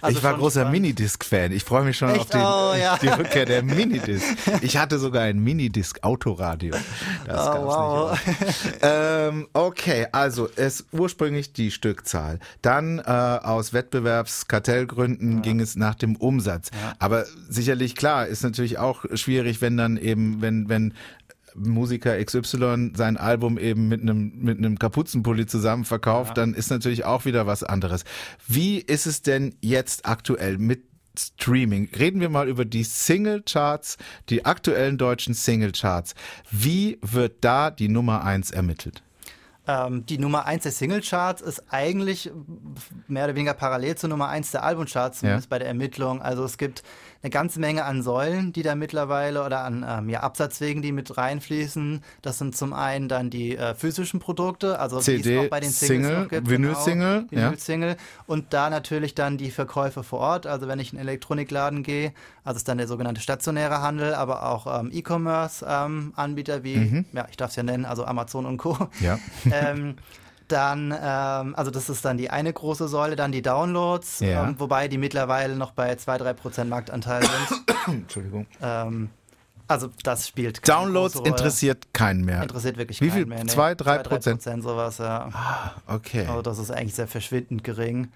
Also 0.00 0.18
ich 0.18 0.24
war 0.24 0.34
großer 0.34 0.68
Minidisc-Fan. 0.68 1.50
Ich 1.50 1.64
freue 1.64 1.82
mich 1.82 1.96
schon 1.96 2.10
Echt? 2.10 2.20
auf 2.20 2.28
den, 2.28 2.40
oh, 2.40 2.74
ja. 2.78 2.98
die 2.98 3.08
Rückkehr 3.08 3.46
der 3.46 3.62
Minidisc. 3.64 4.24
Ich 4.60 4.76
hatte 4.76 4.98
sogar 4.98 5.22
ein 5.22 5.38
Minidisc-Autoradio. 5.38 6.74
Das 7.26 7.48
oh, 7.48 7.64
wow. 7.64 8.28
nicht. 8.38 8.78
Ähm, 8.82 9.48
okay, 9.54 10.06
also 10.12 10.48
es 10.56 10.86
ursprünglich 10.92 11.52
die 11.52 11.70
Stückzahl. 11.70 12.38
Dann 12.62 12.98
äh, 12.98 13.02
aus 13.02 13.72
Wettbewerbskartellgründen 13.88 15.36
ja. 15.36 15.40
ging 15.40 15.60
es 15.60 15.76
nach 15.76 15.94
dem 15.94 16.16
Umsatz. 16.16 16.70
Ja. 16.72 16.94
Aber 16.98 17.24
sicherlich 17.48 17.96
klar, 17.96 18.26
ist 18.26 18.42
natürlich 18.42 18.78
auch 18.78 19.04
schwierig, 19.14 19.60
wenn 19.60 19.76
dann 19.76 19.96
eben, 19.96 20.40
wenn, 20.40 20.68
wenn 20.68 20.94
Musiker 21.54 22.22
XY 22.22 22.92
sein 22.94 23.16
Album 23.16 23.58
eben 23.58 23.88
mit 23.88 24.02
einem 24.02 24.32
mit 24.40 24.58
einem 24.58 24.78
Kapuzenpulli 24.78 25.46
zusammen 25.46 25.84
verkauft, 25.84 26.36
ja. 26.36 26.44
dann 26.44 26.54
ist 26.54 26.70
natürlich 26.70 27.04
auch 27.04 27.24
wieder 27.24 27.46
was 27.46 27.64
anderes. 27.64 28.04
Wie 28.46 28.78
ist 28.78 29.06
es 29.06 29.22
denn 29.22 29.56
jetzt 29.60 30.06
aktuell 30.06 30.58
mit 30.58 30.82
Streaming. 31.18 31.88
Reden 31.98 32.20
wir 32.20 32.28
mal 32.28 32.48
über 32.48 32.64
die 32.64 32.84
Single-Charts, 32.84 33.96
die 34.28 34.44
aktuellen 34.44 34.98
deutschen 34.98 35.34
Single-Charts. 35.34 36.14
Wie 36.48 36.98
wird 37.02 37.38
da 37.40 37.72
die 37.72 37.88
Nummer 37.88 38.22
eins 38.22 38.52
ermittelt? 38.52 39.02
Ähm, 39.68 40.06
die 40.06 40.16
Nummer 40.16 40.46
1 40.46 40.62
der 40.62 40.72
Singlecharts 40.72 41.42
ist 41.42 41.62
eigentlich 41.68 42.30
mehr 43.06 43.24
oder 43.24 43.34
weniger 43.34 43.52
parallel 43.52 43.96
zur 43.96 44.08
Nummer 44.08 44.28
1 44.28 44.50
der 44.50 44.64
Albumcharts, 44.64 45.20
zumindest 45.20 45.46
ja. 45.46 45.50
bei 45.50 45.58
der 45.58 45.68
Ermittlung. 45.68 46.22
Also 46.22 46.42
es 46.44 46.56
gibt 46.56 46.82
eine 47.22 47.30
ganze 47.30 47.58
Menge 47.58 47.84
an 47.84 48.02
Säulen, 48.02 48.52
die 48.52 48.62
da 48.62 48.76
mittlerweile 48.76 49.44
oder 49.44 49.64
an 49.64 49.84
ähm, 49.88 50.08
ja, 50.08 50.20
Absatzwegen, 50.20 50.82
die 50.82 50.92
mit 50.92 51.16
reinfließen. 51.16 52.02
Das 52.22 52.38
sind 52.38 52.56
zum 52.56 52.72
einen 52.72 53.08
dann 53.08 53.28
die 53.28 53.56
äh, 53.56 53.74
physischen 53.74 54.20
Produkte, 54.20 54.78
also 54.78 55.00
CD, 55.00 55.38
auch 55.38 55.48
bei 55.48 55.58
den 55.58 55.70
Singles 55.70 56.06
Single, 56.06 56.28
gibt. 56.28 56.48
Vinyl-Single. 56.48 57.26
Genau, 57.28 57.42
Vinyl-Single. 57.42 57.90
Ja. 57.90 57.96
Und 58.26 58.52
da 58.52 58.70
natürlich 58.70 59.16
dann 59.16 59.36
die 59.36 59.50
Verkäufe 59.50 60.04
vor 60.04 60.20
Ort. 60.20 60.46
Also 60.46 60.68
wenn 60.68 60.78
ich 60.78 60.92
in 60.92 60.98
einen 60.98 61.08
Elektronikladen 61.08 61.82
gehe, 61.82 62.12
also 62.44 62.58
ist 62.58 62.68
dann 62.68 62.78
der 62.78 62.86
sogenannte 62.86 63.20
stationäre 63.20 63.82
Handel, 63.82 64.14
aber 64.14 64.48
auch 64.48 64.80
ähm, 64.80 64.90
E-Commerce-Anbieter 64.92 66.56
ähm, 66.58 66.64
wie, 66.64 66.76
mhm. 66.76 67.04
ja, 67.12 67.26
ich 67.30 67.36
darf 67.36 67.50
es 67.50 67.56
ja 67.56 67.64
nennen, 67.64 67.84
also 67.84 68.04
Amazon 68.04 68.46
und 68.46 68.58
Co. 68.58 68.88
Ja. 69.00 69.18
ähm, 69.50 69.96
dann, 70.48 70.92
ähm, 70.92 71.54
also 71.54 71.70
das 71.70 71.88
ist 71.88 72.04
dann 72.04 72.16
die 72.16 72.30
eine 72.30 72.52
große 72.52 72.88
Säule, 72.88 73.16
dann 73.16 73.32
die 73.32 73.42
Downloads, 73.42 74.20
ja. 74.20 74.48
ähm, 74.48 74.56
wobei 74.58 74.88
die 74.88 74.98
mittlerweile 74.98 75.56
noch 75.56 75.72
bei 75.72 75.92
2-3% 75.92 76.64
Marktanteil 76.64 77.22
sind. 77.22 77.64
Entschuldigung. 77.86 78.46
Ähm, 78.62 79.10
also 79.68 79.88
das 80.02 80.26
spielt 80.26 80.62
keine 80.62 80.80
Downloads 80.80 81.16
interessiert 81.16 81.92
keinen 81.92 82.24
mehr. 82.24 82.42
Interessiert 82.42 82.78
wirklich 82.78 83.00
Wie 83.00 83.10
viel? 83.10 83.20
keinen 83.20 83.28
mehr. 83.28 83.44
Nee. 83.44 83.50
2, 83.50 83.74
3 83.74 83.98
Prozent? 83.98 84.42
sowas, 84.42 84.98
ja. 84.98 85.28
Ah, 85.32 85.72
okay. 85.86 86.26
Also 86.26 86.42
das 86.42 86.58
ist 86.58 86.70
eigentlich 86.70 86.94
sehr 86.94 87.06
verschwindend 87.06 87.64
gering. 87.64 88.10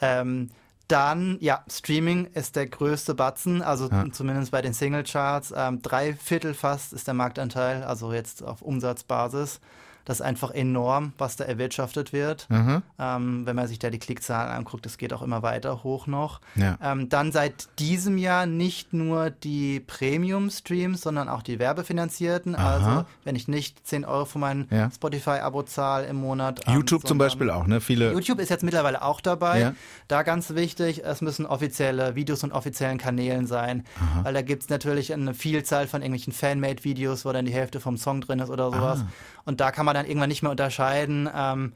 Ähm, 0.00 0.50
dann, 0.88 1.38
ja, 1.40 1.64
Streaming 1.68 2.26
ist 2.26 2.54
der 2.54 2.66
größte 2.66 3.14
Batzen, 3.14 3.62
also 3.62 3.88
ja. 3.88 4.04
zumindest 4.12 4.52
bei 4.52 4.62
den 4.62 4.72
Singlecharts. 4.72 5.52
Ähm, 5.56 5.82
drei 5.82 6.14
Viertel 6.14 6.54
fast 6.54 6.92
ist 6.92 7.06
der 7.06 7.14
Marktanteil, 7.14 7.82
also 7.82 8.12
jetzt 8.12 8.42
auf 8.44 8.62
Umsatzbasis. 8.62 9.60
Das 10.06 10.20
ist 10.20 10.22
einfach 10.22 10.52
enorm, 10.52 11.12
was 11.18 11.34
da 11.34 11.44
erwirtschaftet 11.44 12.12
wird. 12.12 12.48
Mhm. 12.48 12.82
Ähm, 12.98 13.44
wenn 13.44 13.56
man 13.56 13.66
sich 13.66 13.80
da 13.80 13.90
die 13.90 13.98
Klickzahlen 13.98 14.52
anguckt, 14.52 14.86
das 14.86 14.98
geht 14.98 15.12
auch 15.12 15.20
immer 15.20 15.42
weiter 15.42 15.82
hoch 15.82 16.06
noch. 16.06 16.40
Ja. 16.54 16.78
Ähm, 16.80 17.08
dann 17.08 17.32
seit 17.32 17.68
diesem 17.80 18.16
Jahr 18.16 18.46
nicht 18.46 18.92
nur 18.92 19.30
die 19.30 19.80
Premium-Streams, 19.80 21.00
sondern 21.00 21.28
auch 21.28 21.42
die 21.42 21.58
werbefinanzierten. 21.58 22.54
Aha. 22.54 22.70
Also 22.70 23.06
wenn 23.24 23.34
ich 23.34 23.48
nicht 23.48 23.84
10 23.84 24.04
Euro 24.04 24.26
für 24.26 24.38
mein 24.38 24.68
ja. 24.70 24.90
Spotify-Abo 24.92 25.64
zahle 25.64 26.06
im 26.06 26.16
Monat. 26.16 26.60
Ähm, 26.68 26.74
YouTube 26.74 27.04
zum 27.04 27.18
Beispiel 27.18 27.50
auch, 27.50 27.66
ne? 27.66 27.80
Viele 27.80 28.12
YouTube 28.12 28.38
ist 28.38 28.48
jetzt 28.48 28.62
mittlerweile 28.62 29.02
auch 29.02 29.20
dabei. 29.20 29.60
Ja. 29.60 29.74
Da 30.06 30.22
ganz 30.22 30.54
wichtig, 30.54 31.04
es 31.04 31.20
müssen 31.20 31.46
offizielle 31.46 32.14
Videos 32.14 32.44
und 32.44 32.52
offiziellen 32.52 32.98
Kanälen 32.98 33.48
sein. 33.48 33.84
Aha. 33.96 34.24
Weil 34.24 34.34
da 34.34 34.42
gibt 34.42 34.62
es 34.62 34.68
natürlich 34.68 35.12
eine 35.12 35.34
Vielzahl 35.34 35.88
von 35.88 36.00
irgendwelchen 36.00 36.32
Fanmade-Videos, 36.32 37.24
wo 37.24 37.32
dann 37.32 37.44
die 37.44 37.52
Hälfte 37.52 37.80
vom 37.80 37.96
Song 37.96 38.20
drin 38.20 38.38
ist 38.38 38.50
oder 38.50 38.70
sowas. 38.70 39.00
Ah. 39.00 39.08
Und 39.44 39.60
da 39.60 39.70
kann 39.70 39.86
man 39.86 39.95
dann 39.96 40.06
irgendwann 40.06 40.28
nicht 40.28 40.42
mehr 40.42 40.50
unterscheiden, 40.50 41.28
ähm, 41.34 41.72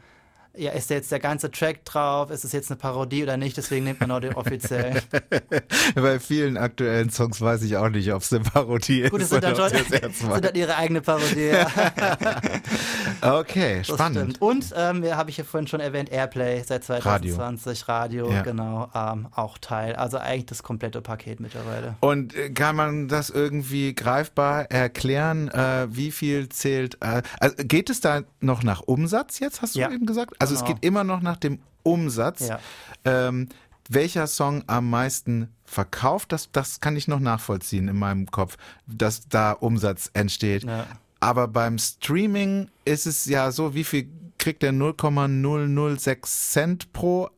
ja, 0.56 0.72
ist 0.72 0.90
jetzt 0.90 1.12
der 1.12 1.20
ganze 1.20 1.50
Track 1.50 1.84
drauf? 1.84 2.30
Ist 2.30 2.44
es 2.44 2.52
jetzt 2.52 2.70
eine 2.70 2.78
Parodie 2.78 3.22
oder 3.22 3.36
nicht? 3.36 3.56
Deswegen 3.56 3.84
nimmt 3.84 4.00
man 4.00 4.10
auch 4.10 4.20
den 4.20 4.34
offiziellen. 4.34 5.00
Bei 5.94 6.18
vielen 6.18 6.56
aktuellen 6.56 7.10
Songs 7.10 7.40
weiß 7.40 7.62
ich 7.62 7.76
auch 7.76 7.88
nicht, 7.88 8.12
ob 8.12 8.22
es 8.22 8.32
eine 8.32 8.42
Parodie 8.42 9.02
ist. 9.02 9.10
Gut, 9.10 9.22
es 9.22 9.30
sind 9.30 9.44
dann, 9.44 9.54
ihre 10.54 10.76
eigene 10.76 11.00
Parodie. 11.00 11.52
okay, 13.22 13.84
spannend. 13.84 14.42
Und 14.42 14.74
ähm, 14.76 15.04
ja, 15.04 15.16
habe 15.16 15.30
ich 15.30 15.36
ja 15.36 15.44
vorhin 15.44 15.68
schon 15.68 15.80
erwähnt, 15.80 16.10
Airplay 16.10 16.62
seit 16.66 16.82
2020, 16.84 17.88
Radio, 17.88 18.24
Radio 18.24 18.36
ja. 18.36 18.42
genau, 18.42 18.90
ähm, 18.94 19.28
auch 19.34 19.58
Teil. 19.58 19.94
Also 19.94 20.18
eigentlich 20.18 20.46
das 20.46 20.62
komplette 20.62 21.00
Paket 21.00 21.38
mittlerweile. 21.38 21.94
Und 22.00 22.34
äh, 22.34 22.50
kann 22.50 22.74
man 22.74 23.06
das 23.06 23.30
irgendwie 23.30 23.94
greifbar 23.94 24.70
erklären, 24.70 25.48
äh, 25.48 25.86
wie 25.90 26.10
viel 26.10 26.48
zählt? 26.48 26.98
Äh, 27.00 27.22
also 27.38 27.54
geht 27.58 27.88
es 27.88 28.00
da 28.00 28.22
noch 28.40 28.64
nach 28.64 28.80
Umsatz 28.80 29.38
jetzt, 29.38 29.62
hast 29.62 29.76
du 29.76 29.80
ja. 29.80 29.90
eben 29.90 30.06
gesagt? 30.06 30.39
Also 30.40 30.54
genau. 30.54 30.66
es 30.66 30.74
geht 30.74 30.84
immer 30.84 31.04
noch 31.04 31.20
nach 31.20 31.36
dem 31.36 31.60
Umsatz. 31.84 32.48
Ja. 32.48 32.58
Ähm, 33.04 33.48
welcher 33.88 34.26
Song 34.26 34.64
am 34.66 34.90
meisten 34.90 35.48
verkauft, 35.64 36.32
das, 36.32 36.50
das 36.52 36.80
kann 36.80 36.96
ich 36.96 37.08
noch 37.08 37.20
nachvollziehen 37.20 37.88
in 37.88 37.96
meinem 37.96 38.26
Kopf, 38.26 38.56
dass 38.86 39.28
da 39.28 39.52
Umsatz 39.52 40.10
entsteht. 40.14 40.64
Ja. 40.64 40.86
Aber 41.20 41.48
beim 41.48 41.78
Streaming 41.78 42.68
ist 42.84 43.06
es 43.06 43.26
ja 43.26 43.52
so, 43.52 43.74
wie 43.74 43.84
viel 43.84 44.08
kriegt 44.38 44.62
der 44.62 44.72
0,006 44.72 46.50
Cent 46.52 46.92
pro 46.92 47.28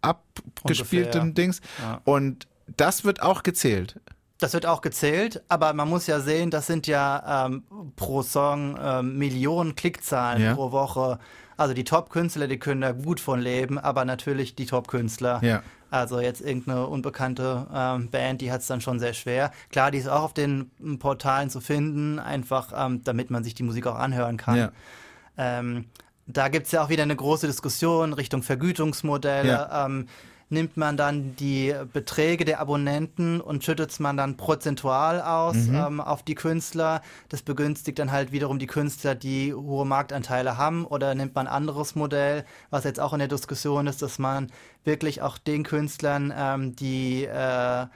abgespieltem 0.00 1.22
Ungefähr, 1.22 1.24
ja. 1.26 1.32
Dings? 1.32 1.60
Ja. 1.80 2.00
Und 2.04 2.46
das 2.76 3.04
wird 3.04 3.22
auch 3.22 3.42
gezählt. 3.42 4.00
Das 4.38 4.52
wird 4.52 4.66
auch 4.66 4.82
gezählt, 4.82 5.42
aber 5.48 5.72
man 5.72 5.88
muss 5.88 6.06
ja 6.06 6.20
sehen, 6.20 6.50
das 6.50 6.66
sind 6.66 6.86
ja 6.86 7.46
ähm, 7.46 7.62
pro 7.96 8.22
Song 8.22 8.78
ähm, 8.82 9.16
Millionen 9.16 9.76
Klickzahlen 9.76 10.42
ja. 10.42 10.54
pro 10.54 10.72
Woche. 10.72 11.18
Also 11.56 11.72
die 11.72 11.84
Top-Künstler, 11.84 12.46
die 12.46 12.58
können 12.58 12.82
da 12.82 12.92
gut 12.92 13.18
von 13.18 13.40
leben, 13.40 13.78
aber 13.78 14.04
natürlich 14.04 14.54
die 14.54 14.66
Top-Künstler. 14.66 15.40
Ja. 15.42 15.62
Also 15.90 16.20
jetzt 16.20 16.42
irgendeine 16.42 16.86
unbekannte 16.86 17.66
ähm, 17.72 18.10
Band, 18.10 18.42
die 18.42 18.52
hat 18.52 18.60
es 18.60 18.66
dann 18.66 18.82
schon 18.82 18.98
sehr 18.98 19.14
schwer. 19.14 19.52
Klar, 19.70 19.90
die 19.90 19.98
ist 19.98 20.08
auch 20.08 20.24
auf 20.24 20.34
den 20.34 20.70
Portalen 20.98 21.48
zu 21.48 21.60
finden, 21.60 22.18
einfach 22.18 22.72
ähm, 22.76 23.02
damit 23.04 23.30
man 23.30 23.42
sich 23.42 23.54
die 23.54 23.62
Musik 23.62 23.86
auch 23.86 23.94
anhören 23.94 24.36
kann. 24.36 24.56
Ja. 24.56 24.72
Ähm, 25.38 25.86
da 26.26 26.48
gibt 26.48 26.66
es 26.66 26.72
ja 26.72 26.84
auch 26.84 26.88
wieder 26.88 27.04
eine 27.04 27.16
große 27.16 27.46
Diskussion 27.46 28.12
Richtung 28.12 28.42
Vergütungsmodelle. 28.42 29.48
Ja. 29.48 29.86
Nimmt 30.48 30.76
man 30.76 30.96
dann 30.96 31.34
die 31.36 31.74
Beträge 31.92 32.44
der 32.44 32.60
Abonnenten 32.60 33.40
und 33.40 33.64
schüttet 33.64 33.90
es 33.90 33.98
man 33.98 34.16
dann 34.16 34.36
prozentual 34.36 35.20
aus 35.20 35.56
mhm. 35.56 35.74
ähm, 35.74 36.00
auf 36.00 36.22
die 36.22 36.36
Künstler. 36.36 37.02
Das 37.28 37.42
begünstigt 37.42 37.98
dann 37.98 38.12
halt 38.12 38.30
wiederum 38.30 38.58
die 38.58 38.68
Künstler, 38.68 39.14
die 39.14 39.52
hohe 39.52 39.84
Marktanteile 39.84 40.56
haben. 40.56 40.84
Oder 40.84 41.14
nimmt 41.14 41.34
man 41.34 41.46
ein 41.48 41.52
anderes 41.52 41.96
Modell, 41.96 42.44
was 42.70 42.84
jetzt 42.84 43.00
auch 43.00 43.12
in 43.12 43.18
der 43.18 43.28
Diskussion 43.28 43.86
ist, 43.86 44.02
dass 44.02 44.18
man 44.18 44.52
wirklich 44.84 45.20
auch 45.20 45.36
den 45.38 45.64
Künstlern, 45.64 46.32
ähm, 46.36 46.76
die 46.76 47.24
äh, 47.24 47.86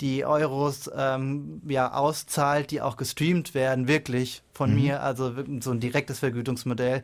die 0.00 0.24
Euros 0.24 0.90
ähm, 0.94 1.60
ja 1.66 1.92
auszahlt, 1.92 2.70
die 2.70 2.80
auch 2.80 2.96
gestreamt 2.96 3.54
werden, 3.54 3.88
wirklich 3.88 4.42
von 4.52 4.70
mhm. 4.70 4.80
mir, 4.80 5.02
also 5.02 5.34
so 5.60 5.72
ein 5.72 5.80
direktes 5.80 6.20
Vergütungsmodell 6.20 7.02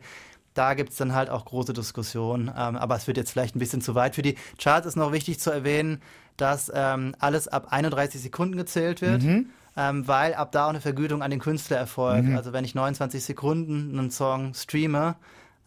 da 0.55 0.73
gibt 0.73 0.91
es 0.91 0.97
dann 0.97 1.13
halt 1.13 1.29
auch 1.29 1.45
große 1.45 1.73
Diskussionen. 1.73 2.47
Ähm, 2.47 2.75
aber 2.75 2.95
es 2.95 3.05
wird 3.05 3.17
jetzt 3.17 3.31
vielleicht 3.31 3.55
ein 3.55 3.59
bisschen 3.59 3.81
zu 3.81 3.93
weit. 3.93 4.15
Für 4.15 4.23
die 4.23 4.35
Charts 4.57 4.87
ist 4.87 4.95
noch 4.95 5.11
wichtig 5.11 5.39
zu 5.39 5.51
erwähnen, 5.51 6.01
dass 6.37 6.71
ähm, 6.73 7.15
alles 7.19 7.47
ab 7.47 7.67
31 7.69 8.21
Sekunden 8.21 8.57
gezählt 8.57 9.01
wird. 9.01 9.21
Mhm. 9.21 9.49
Ähm, 9.77 10.07
weil 10.07 10.33
ab 10.33 10.53
da 10.53 10.65
auch 10.65 10.69
eine 10.69 10.79
Vergütung 10.79 11.21
an 11.21 11.31
den 11.31 11.41
Künstler 11.41 11.77
erfolgt. 11.77 12.29
Mhm. 12.29 12.37
Also 12.37 12.53
wenn 12.53 12.63
ich 12.63 12.75
29 12.75 13.23
Sekunden 13.23 13.99
einen 13.99 14.09
Song 14.09 14.53
streame, 14.53 15.15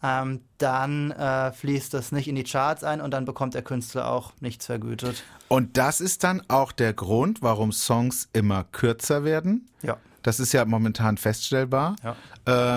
ähm, 0.01 0.41
dann 0.57 1.11
äh, 1.11 1.51
fließt 1.51 1.93
das 1.93 2.11
nicht 2.11 2.27
in 2.27 2.35
die 2.35 2.43
Charts 2.43 2.83
ein 2.83 3.01
und 3.01 3.11
dann 3.11 3.25
bekommt 3.25 3.53
der 3.53 3.61
Künstler 3.61 4.09
auch 4.09 4.33
nichts 4.39 4.65
vergütet. 4.65 5.23
Und 5.47 5.77
das 5.77 6.01
ist 6.01 6.23
dann 6.23 6.41
auch 6.47 6.71
der 6.71 6.93
Grund, 6.93 7.41
warum 7.41 7.71
Songs 7.71 8.29
immer 8.33 8.63
kürzer 8.63 9.23
werden. 9.23 9.69
Ja. 9.83 9.97
Das 10.23 10.39
ist 10.39 10.53
ja 10.53 10.65
momentan 10.65 11.17
feststellbar. 11.17 11.95
Ja. 12.03 12.15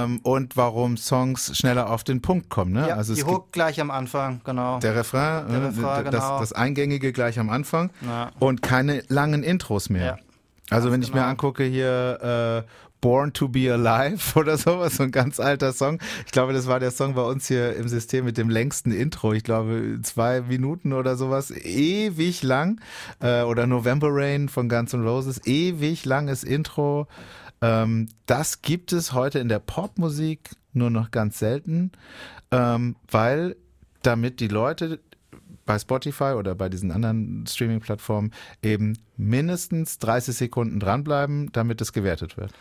Ähm, 0.04 0.20
und 0.22 0.56
warum 0.56 0.96
Songs 0.96 1.56
schneller 1.56 1.90
auf 1.90 2.04
den 2.04 2.22
Punkt 2.22 2.48
kommen. 2.50 2.72
Ne? 2.72 2.88
Ja, 2.88 2.96
also 2.96 3.14
die 3.14 3.24
Hook 3.24 3.52
gleich 3.52 3.80
am 3.80 3.90
Anfang, 3.90 4.40
genau. 4.44 4.78
Der 4.80 4.94
Refrain, 4.94 5.48
Der 5.48 5.58
äh, 5.60 5.64
Refrain, 5.66 6.04
das, 6.04 6.14
genau. 6.14 6.40
das 6.40 6.52
Eingängige 6.52 7.12
gleich 7.12 7.38
am 7.38 7.50
Anfang 7.50 7.90
Ja. 8.00 8.30
und 8.38 8.62
keine 8.62 9.02
langen 9.08 9.42
Intros 9.42 9.90
mehr. 9.90 10.18
Also 10.70 10.86
Ganz 10.88 10.94
wenn 10.94 11.02
ich 11.02 11.08
mir 11.08 11.20
genau. 11.20 11.30
angucke 11.30 11.64
hier 11.64 12.64
äh, 12.66 12.91
Born 13.02 13.34
to 13.34 13.48
be 13.48 13.70
Alive 13.70 14.38
oder 14.38 14.56
sowas, 14.56 14.96
so 14.96 15.02
ein 15.02 15.10
ganz 15.10 15.38
alter 15.38 15.74
Song. 15.74 15.98
Ich 16.24 16.32
glaube, 16.32 16.54
das 16.54 16.66
war 16.66 16.80
der 16.80 16.90
Song 16.90 17.14
bei 17.14 17.22
uns 17.22 17.46
hier 17.48 17.76
im 17.76 17.88
System 17.88 18.24
mit 18.24 18.38
dem 18.38 18.48
längsten 18.48 18.92
Intro. 18.92 19.34
Ich 19.34 19.44
glaube, 19.44 19.98
zwei 20.02 20.40
Minuten 20.40 20.94
oder 20.94 21.16
sowas. 21.16 21.50
Ewig 21.50 22.42
lang. 22.42 22.80
Äh, 23.20 23.42
oder 23.42 23.66
November 23.66 24.08
Rain 24.10 24.48
von 24.48 24.70
Guns 24.70 24.94
N' 24.94 25.06
Roses. 25.06 25.44
Ewig 25.44 26.06
langes 26.06 26.44
Intro. 26.44 27.08
Ähm, 27.60 28.08
das 28.24 28.62
gibt 28.62 28.92
es 28.92 29.12
heute 29.12 29.40
in 29.40 29.48
der 29.48 29.58
Popmusik 29.58 30.50
nur 30.72 30.90
noch 30.90 31.10
ganz 31.10 31.38
selten, 31.38 31.92
ähm, 32.50 32.96
weil 33.10 33.56
damit 34.02 34.40
die 34.40 34.48
Leute 34.48 35.00
bei 35.64 35.78
Spotify 35.78 36.34
oder 36.36 36.54
bei 36.54 36.68
diesen 36.68 36.90
anderen 36.90 37.46
Streaming-Plattformen 37.46 38.32
eben 38.62 38.98
mindestens 39.16 39.98
30 39.98 40.36
Sekunden 40.36 40.80
dranbleiben, 40.80 41.50
damit 41.52 41.80
es 41.80 41.92
gewertet 41.92 42.36
wird. 42.36 42.52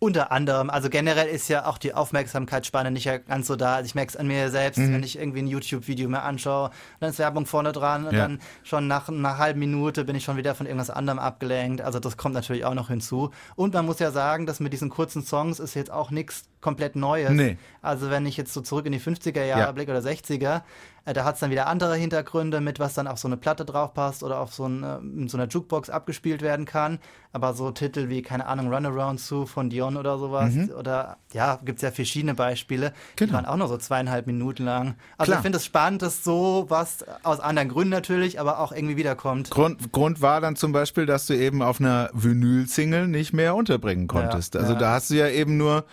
Unter 0.00 0.30
anderem, 0.30 0.70
also 0.70 0.88
generell 0.90 1.26
ist 1.26 1.48
ja 1.48 1.66
auch 1.66 1.76
die 1.76 1.92
Aufmerksamkeitsspanne 1.92 2.92
nicht 2.92 3.10
ganz 3.26 3.48
so 3.48 3.56
da. 3.56 3.74
Also 3.76 3.86
ich 3.86 3.96
merke 3.96 4.10
es 4.10 4.16
an 4.16 4.28
mir 4.28 4.48
selbst, 4.50 4.78
wenn 4.78 5.02
ich 5.02 5.18
irgendwie 5.18 5.40
ein 5.42 5.48
YouTube-Video 5.48 6.08
mir 6.08 6.22
anschaue, 6.22 6.70
dann 7.00 7.10
ist 7.10 7.18
Werbung 7.18 7.46
vorne 7.46 7.72
dran 7.72 8.06
und 8.06 8.14
Ja. 8.14 8.20
dann 8.28 8.40
schon 8.62 8.86
nach 8.86 9.08
einer 9.08 9.38
halben 9.38 9.58
Minute 9.58 10.04
bin 10.04 10.14
ich 10.14 10.22
schon 10.22 10.36
wieder 10.36 10.54
von 10.54 10.66
irgendwas 10.66 10.90
anderem 10.90 11.18
abgelenkt. 11.18 11.80
Also 11.80 11.98
das 11.98 12.16
kommt 12.16 12.34
natürlich 12.36 12.64
auch 12.64 12.74
noch 12.74 12.88
hinzu. 12.88 13.30
Und 13.56 13.74
man 13.74 13.86
muss 13.86 13.98
ja 13.98 14.12
sagen, 14.12 14.46
dass 14.46 14.60
mit 14.60 14.72
diesen 14.72 14.88
kurzen 14.88 15.24
Songs 15.24 15.58
ist 15.58 15.74
jetzt 15.74 15.90
auch 15.90 16.12
nichts 16.12 16.44
komplett 16.60 16.96
Neues. 16.96 17.30
Nee. 17.30 17.56
Also 17.82 18.10
wenn 18.10 18.26
ich 18.26 18.36
jetzt 18.36 18.52
so 18.52 18.60
zurück 18.60 18.86
in 18.86 18.92
die 18.92 19.00
50er 19.00 19.44
Jahre 19.44 19.60
Ja. 19.62 19.72
blicke 19.72 19.90
oder 19.92 20.00
60er, 20.00 20.62
äh, 21.04 21.12
da 21.12 21.24
hat 21.24 21.34
es 21.34 21.40
dann 21.40 21.50
wieder 21.50 21.68
andere 21.68 21.94
Hintergründe 21.94 22.60
mit, 22.60 22.78
was 22.80 22.94
dann 22.94 23.06
auf 23.06 23.18
so 23.18 23.28
eine 23.28 23.36
Platte 23.36 23.64
draufpasst 23.64 24.22
oder 24.22 24.40
auf 24.40 24.52
so, 24.52 24.66
ein, 24.66 24.82
äh, 24.82 24.96
in 24.98 25.28
so 25.28 25.38
einer 25.38 25.46
Jukebox 25.48 25.88
abgespielt 25.88 26.42
werden 26.42 26.66
kann. 26.66 26.98
Aber 27.32 27.54
so 27.54 27.70
Titel 27.70 28.08
wie, 28.08 28.22
keine 28.22 28.46
Ahnung, 28.46 28.72
Runaround 28.72 29.20
Sue 29.20 29.46
von 29.46 29.70
Dion 29.70 29.96
oder 29.96 30.18
sowas 30.18 30.54
oder 30.76 31.18
ja, 31.32 31.58
gibt 31.64 31.76
es 31.78 31.82
ja 31.82 31.90
verschiedene 31.90 32.34
Beispiele, 32.34 32.92
die 33.18 33.24
Genau. 33.24 33.34
waren 33.34 33.46
auch 33.46 33.56
nur 33.56 33.68
so 33.68 33.76
zweieinhalb 33.76 34.26
Minuten 34.26 34.64
lang. 34.64 34.94
Also 35.18 35.30
Klar. 35.30 35.38
ich 35.38 35.42
finde 35.42 35.58
es 35.58 35.64
spannend, 35.66 36.02
dass 36.02 36.24
so 36.24 36.64
was 36.68 37.04
aus 37.22 37.38
anderen 37.38 37.68
Gründen 37.68 37.90
natürlich, 37.90 38.40
aber 38.40 38.58
auch 38.60 38.72
irgendwie 38.72 38.96
wiederkommt. 38.96 39.50
Grund, 39.50 39.92
Grund 39.92 40.20
war 40.22 40.40
dann 40.40 40.56
zum 40.56 40.72
Beispiel, 40.72 41.04
dass 41.06 41.26
du 41.26 41.34
eben 41.34 41.62
auf 41.62 41.80
einer 41.80 42.08
Vinyl-Single 42.14 43.06
nicht 43.08 43.32
mehr 43.34 43.54
unterbringen 43.54 44.08
konntest. 44.08 44.56
also 44.56 44.72
ja. 44.72 44.78
da 44.78 44.92
hast 44.94 45.10
du 45.10 45.14
ja 45.14 45.28
eben 45.28 45.56
nur 45.58 45.84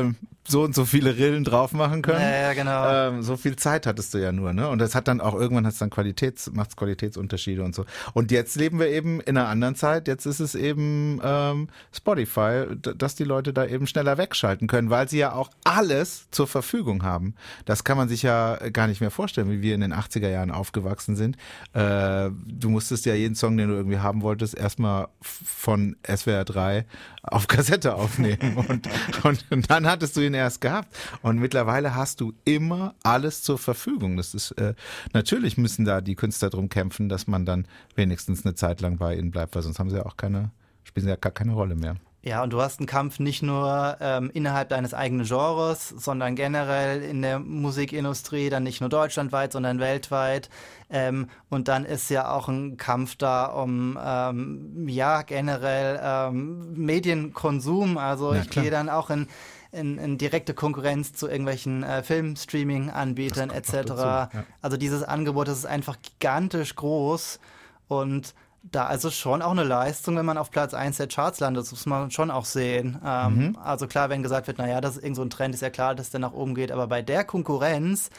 ähm, 0.00 0.16
so 0.46 0.62
und 0.62 0.74
so 0.74 0.84
viele 0.84 1.16
Rillen 1.16 1.44
drauf 1.44 1.72
machen 1.72 2.02
können. 2.02 2.20
Ja, 2.20 2.48
ja, 2.48 2.52
genau. 2.52 2.90
Ähm, 2.90 3.22
so 3.22 3.36
viel 3.36 3.56
Zeit 3.56 3.86
hattest 3.86 4.12
du 4.12 4.18
ja 4.18 4.32
nur, 4.32 4.52
ne? 4.52 4.68
Und 4.68 4.80
das 4.80 4.94
hat 4.94 5.06
dann 5.06 5.20
auch 5.20 5.34
irgendwann 5.34 5.66
hat's 5.66 5.78
dann 5.78 5.90
Qualitäts, 5.90 6.50
macht's 6.52 6.76
Qualitätsunterschiede 6.76 7.62
und 7.62 7.74
so. 7.74 7.84
Und 8.12 8.32
jetzt 8.32 8.56
leben 8.56 8.80
wir 8.80 8.88
eben 8.88 9.20
in 9.20 9.36
einer 9.36 9.48
anderen 9.48 9.76
Zeit. 9.76 10.08
Jetzt 10.08 10.26
ist 10.26 10.40
es 10.40 10.54
eben 10.54 11.20
ähm, 11.22 11.68
Spotify, 11.92 12.66
dass 12.76 13.14
die 13.14 13.24
Leute 13.24 13.52
da 13.52 13.66
eben 13.66 13.86
schneller 13.86 14.18
wegschalten 14.18 14.66
können, 14.66 14.90
weil 14.90 15.08
sie 15.08 15.18
ja 15.18 15.32
auch 15.32 15.50
alles 15.64 16.28
zur 16.30 16.48
Verfügung 16.48 17.04
haben. 17.04 17.34
Das 17.64 17.84
kann 17.84 17.96
man 17.96 18.08
sich 18.08 18.22
ja 18.22 18.56
gar 18.70 18.88
nicht 18.88 19.00
mehr 19.00 19.12
vorstellen, 19.12 19.50
wie 19.50 19.62
wir 19.62 19.74
in 19.74 19.80
den 19.80 19.94
80er 19.94 20.28
Jahren 20.28 20.50
aufgewachsen 20.50 21.14
sind. 21.14 21.36
Äh, 21.72 22.30
du 22.46 22.68
musstest 22.68 23.06
ja 23.06 23.14
jeden 23.14 23.36
Song, 23.36 23.56
den 23.56 23.68
du 23.68 23.76
irgendwie 23.76 23.98
haben 23.98 24.22
wolltest, 24.22 24.56
erstmal 24.56 25.08
von 25.20 25.96
SWR 26.04 26.44
3 26.44 26.84
auf 27.22 27.46
Kassette 27.46 27.94
aufnehmen 27.94 28.56
und, 29.22 29.46
und 29.50 29.70
dann 29.70 29.86
hattest 29.86 30.16
du 30.16 30.20
ihn 30.20 30.34
erst 30.34 30.60
gehabt. 30.60 30.96
Und 31.22 31.38
mittlerweile 31.38 31.94
hast 31.94 32.20
du 32.20 32.32
immer 32.44 32.94
alles 33.02 33.42
zur 33.42 33.58
Verfügung. 33.58 34.16
Das 34.16 34.34
ist 34.34 34.52
äh, 34.52 34.74
natürlich 35.12 35.56
müssen 35.56 35.84
da 35.84 36.00
die 36.00 36.16
Künstler 36.16 36.50
drum 36.50 36.68
kämpfen, 36.68 37.08
dass 37.08 37.26
man 37.26 37.46
dann 37.46 37.66
wenigstens 37.94 38.44
eine 38.44 38.54
Zeit 38.54 38.80
lang 38.80 38.98
bei 38.98 39.16
ihnen 39.16 39.30
bleibt, 39.30 39.54
weil 39.54 39.62
sonst 39.62 39.78
haben 39.78 39.90
sie 39.90 39.96
ja 39.96 40.06
auch 40.06 40.16
keine, 40.16 40.50
spielen 40.82 41.04
sie 41.04 41.10
ja 41.10 41.16
gar 41.16 41.32
keine 41.32 41.52
Rolle 41.52 41.76
mehr. 41.76 41.96
Ja, 42.24 42.44
und 42.44 42.52
du 42.52 42.62
hast 42.62 42.78
einen 42.78 42.86
Kampf 42.86 43.18
nicht 43.18 43.42
nur 43.42 43.96
ähm, 44.00 44.30
innerhalb 44.32 44.68
deines 44.68 44.94
eigenen 44.94 45.26
Genres, 45.26 45.88
sondern 45.88 46.36
generell 46.36 47.02
in 47.02 47.20
der 47.20 47.40
Musikindustrie, 47.40 48.48
dann 48.48 48.62
nicht 48.62 48.80
nur 48.80 48.88
deutschlandweit, 48.88 49.52
sondern 49.52 49.80
weltweit. 49.80 50.48
Ähm, 50.88 51.28
und 51.50 51.66
dann 51.66 51.84
ist 51.84 52.10
ja 52.10 52.30
auch 52.30 52.46
ein 52.46 52.76
Kampf 52.76 53.16
da 53.16 53.46
um, 53.46 53.98
ähm, 54.00 54.88
ja, 54.88 55.22
generell 55.22 56.00
ähm, 56.00 56.72
Medienkonsum. 56.74 57.98
Also 57.98 58.34
Ja, 58.34 58.42
ich 58.42 58.50
gehe 58.50 58.70
dann 58.70 58.88
auch 58.88 59.10
in, 59.10 59.26
in, 59.72 59.98
in 59.98 60.16
direkte 60.16 60.54
Konkurrenz 60.54 61.14
zu 61.14 61.26
irgendwelchen 61.26 61.82
äh, 61.82 62.04
Filmstreaming-Anbietern 62.04 63.50
etc. 63.50 63.72
ja. 63.72 64.30
Also 64.60 64.76
dieses 64.76 65.02
Angebot, 65.02 65.48
das 65.48 65.58
ist 65.58 65.66
einfach 65.66 65.96
gigantisch 66.00 66.76
groß 66.76 67.40
und 67.88 68.32
da 68.62 68.86
also 68.86 69.10
schon 69.10 69.42
auch 69.42 69.50
eine 69.50 69.64
Leistung, 69.64 70.16
wenn 70.16 70.24
man 70.24 70.38
auf 70.38 70.50
Platz 70.50 70.72
1 70.72 70.96
der 70.96 71.08
Charts 71.08 71.40
landet, 71.40 71.64
das 71.64 71.72
muss 71.72 71.86
man 71.86 72.10
schon 72.10 72.30
auch 72.30 72.44
sehen. 72.44 73.00
Ähm, 73.04 73.32
Mhm. 73.32 73.58
Also 73.62 73.86
klar, 73.86 74.08
wenn 74.10 74.22
gesagt 74.22 74.46
wird, 74.46 74.58
naja, 74.58 74.80
das 74.80 74.96
ist 74.96 75.02
irgend 75.02 75.16
so 75.16 75.22
ein 75.22 75.30
Trend, 75.30 75.54
ist 75.54 75.62
ja 75.62 75.70
klar, 75.70 75.94
dass 75.94 76.10
der 76.10 76.20
nach 76.20 76.32
oben 76.32 76.54
geht, 76.54 76.70
aber 76.70 76.86
bei 76.86 77.02
der 77.02 77.24
Konkurrenz, 77.24 78.10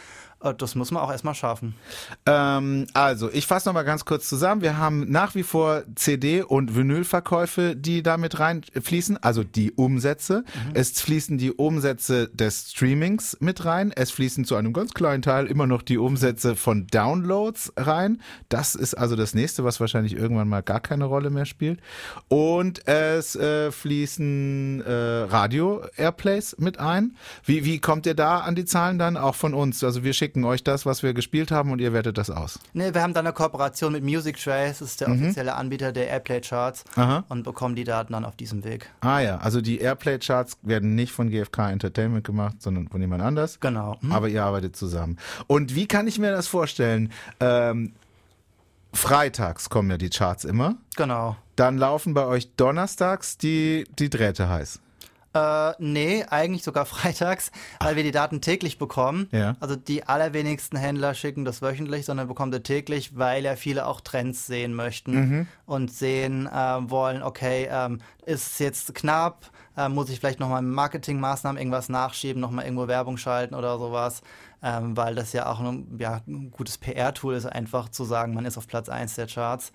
das 0.51 0.75
muss 0.75 0.91
man 0.91 1.01
auch 1.01 1.11
erstmal 1.11 1.35
schaffen. 1.35 1.75
Ähm, 2.25 2.87
also, 2.93 3.29
ich 3.31 3.47
fasse 3.47 3.69
nochmal 3.69 3.85
ganz 3.85 4.03
kurz 4.03 4.27
zusammen. 4.27 4.61
Wir 4.61 4.77
haben 4.77 5.09
nach 5.09 5.35
wie 5.35 5.43
vor 5.43 5.83
CD- 5.95 6.41
und 6.41 6.75
Vinylverkäufe, 6.75 7.75
die 7.75 8.03
damit 8.03 8.39
reinfließen, 8.39 9.23
also 9.23 9.43
die 9.43 9.71
Umsätze. 9.71 10.43
Es 10.73 10.99
fließen 10.99 11.37
die 11.37 11.51
Umsätze 11.51 12.29
des 12.29 12.71
Streamings 12.71 13.37
mit 13.39 13.63
rein. 13.65 13.91
Es 13.95 14.11
fließen 14.11 14.45
zu 14.45 14.55
einem 14.55 14.73
ganz 14.73 14.93
kleinen 14.93 15.21
Teil 15.21 15.47
immer 15.47 15.67
noch 15.67 15.81
die 15.81 15.97
Umsätze 15.97 16.55
von 16.55 16.87
Downloads 16.87 17.73
rein. 17.77 18.21
Das 18.49 18.75
ist 18.75 18.95
also 18.95 19.15
das 19.15 19.33
nächste, 19.33 19.63
was 19.63 19.79
wahrscheinlich 19.79 20.15
irgendwann 20.15 20.49
mal 20.49 20.61
gar 20.61 20.79
keine 20.79 21.05
Rolle 21.05 21.29
mehr 21.29 21.45
spielt. 21.45 21.79
Und 22.27 22.87
es 22.87 23.35
äh, 23.35 23.71
fließen 23.71 24.81
äh, 24.81 24.91
Radio-Airplays 24.91 26.57
mit 26.59 26.79
ein. 26.79 27.15
Wie, 27.45 27.65
wie 27.65 27.79
kommt 27.79 28.05
ihr 28.05 28.15
da 28.15 28.39
an 28.39 28.55
die 28.55 28.65
Zahlen 28.65 28.99
dann? 28.99 29.17
Auch 29.17 29.35
von 29.35 29.53
uns. 29.53 29.83
Also 29.83 30.03
wir 30.03 30.13
schicken 30.13 30.32
euch 30.43 30.63
das, 30.63 30.85
was 30.85 31.03
wir 31.03 31.13
gespielt 31.13 31.51
haben 31.51 31.71
und 31.71 31.79
ihr 31.79 31.93
wertet 31.93 32.17
das 32.17 32.29
aus. 32.29 32.59
Ne, 32.73 32.93
wir 32.93 33.01
haben 33.03 33.13
dann 33.13 33.25
eine 33.25 33.33
Kooperation 33.33 33.91
mit 33.93 34.03
Music 34.03 34.37
Trace, 34.37 34.79
das 34.79 34.89
ist 34.89 35.01
der 35.01 35.09
offizielle 35.09 35.53
Anbieter 35.55 35.91
der 35.91 36.07
Airplay 36.07 36.41
Charts 36.41 36.83
Mhm. 36.95 37.01
Aha. 37.03 37.23
und 37.29 37.43
bekommen 37.43 37.75
die 37.75 37.83
Daten 37.83 38.13
dann 38.13 38.25
auf 38.25 38.35
diesem 38.35 38.63
Weg. 38.63 38.89
Ah 39.01 39.19
ja, 39.19 39.37
also 39.37 39.61
die 39.61 39.79
Airplay-Charts 39.79 40.57
werden 40.63 40.95
nicht 40.95 41.11
von 41.11 41.29
GfK 41.29 41.69
Entertainment 41.71 42.25
gemacht, 42.25 42.61
sondern 42.61 42.87
von 42.87 42.99
jemand 43.01 43.21
anders. 43.21 43.59
Genau. 43.59 43.97
Hm? 44.01 44.11
Aber 44.11 44.27
ihr 44.29 44.43
arbeitet 44.43 44.75
zusammen. 44.75 45.17
Und 45.47 45.75
wie 45.75 45.85
kann 45.87 46.07
ich 46.07 46.17
mir 46.19 46.31
das 46.31 46.47
vorstellen? 46.47 47.11
Ähm, 47.39 47.93
freitags 48.93 49.69
kommen 49.69 49.89
ja 49.89 49.97
die 49.97 50.09
Charts 50.09 50.45
immer. 50.45 50.75
Genau. 50.95 51.35
Dann 51.55 51.77
laufen 51.77 52.13
bei 52.13 52.25
euch 52.25 52.55
donnerstags 52.55 53.37
die, 53.37 53.85
die 53.99 54.09
Drähte 54.09 54.49
heiß. 54.49 54.79
Äh, 55.33 55.71
nee, 55.79 56.23
eigentlich 56.29 56.63
sogar 56.63 56.85
freitags, 56.87 57.51
weil 57.79 57.95
wir 57.95 58.03
die 58.03 58.11
Daten 58.11 58.41
täglich 58.41 58.77
bekommen. 58.77 59.27
Ja. 59.31 59.55
Also 59.59 59.75
die 59.75 60.03
allerwenigsten 60.07 60.77
Händler 60.77 61.13
schicken 61.13 61.43
das 61.45 61.61
wöchentlich, 61.61 62.05
sondern 62.05 62.27
bekommen 62.27 62.51
das 62.51 62.63
täglich, 62.63 63.17
weil 63.17 63.43
ja 63.43 63.55
viele 63.55 63.85
auch 63.87 64.01
Trends 64.01 64.45
sehen 64.47 64.73
möchten 64.73 65.13
Mhm. 65.13 65.47
und 65.65 65.91
sehen 65.91 66.47
äh, 66.47 66.51
wollen, 66.89 67.23
okay, 67.23 67.67
ähm, 67.71 67.99
ist 68.25 68.53
es 68.53 68.59
jetzt 68.59 68.93
knapp, 68.95 69.49
äh, 69.75 69.89
muss 69.89 70.09
ich 70.09 70.19
vielleicht 70.19 70.39
nochmal 70.39 70.61
Marketingmaßnahmen 70.61 71.59
irgendwas 71.59 71.89
nachschieben, 71.89 72.39
nochmal 72.39 72.65
irgendwo 72.65 72.87
Werbung 72.87 73.17
schalten 73.17 73.55
oder 73.55 73.77
sowas, 73.79 74.21
ähm, 74.61 74.95
weil 74.95 75.15
das 75.15 75.33
ja 75.33 75.51
auch 75.51 75.59
ein, 75.59 75.97
ja, 75.99 76.21
ein 76.27 76.51
gutes 76.51 76.77
PR-Tool 76.77 77.33
ist, 77.33 77.45
einfach 77.45 77.89
zu 77.89 78.03
sagen, 78.05 78.33
man 78.33 78.45
ist 78.45 78.57
auf 78.57 78.67
Platz 78.67 78.87
1 78.89 79.15
der 79.15 79.27
Charts. 79.27 79.71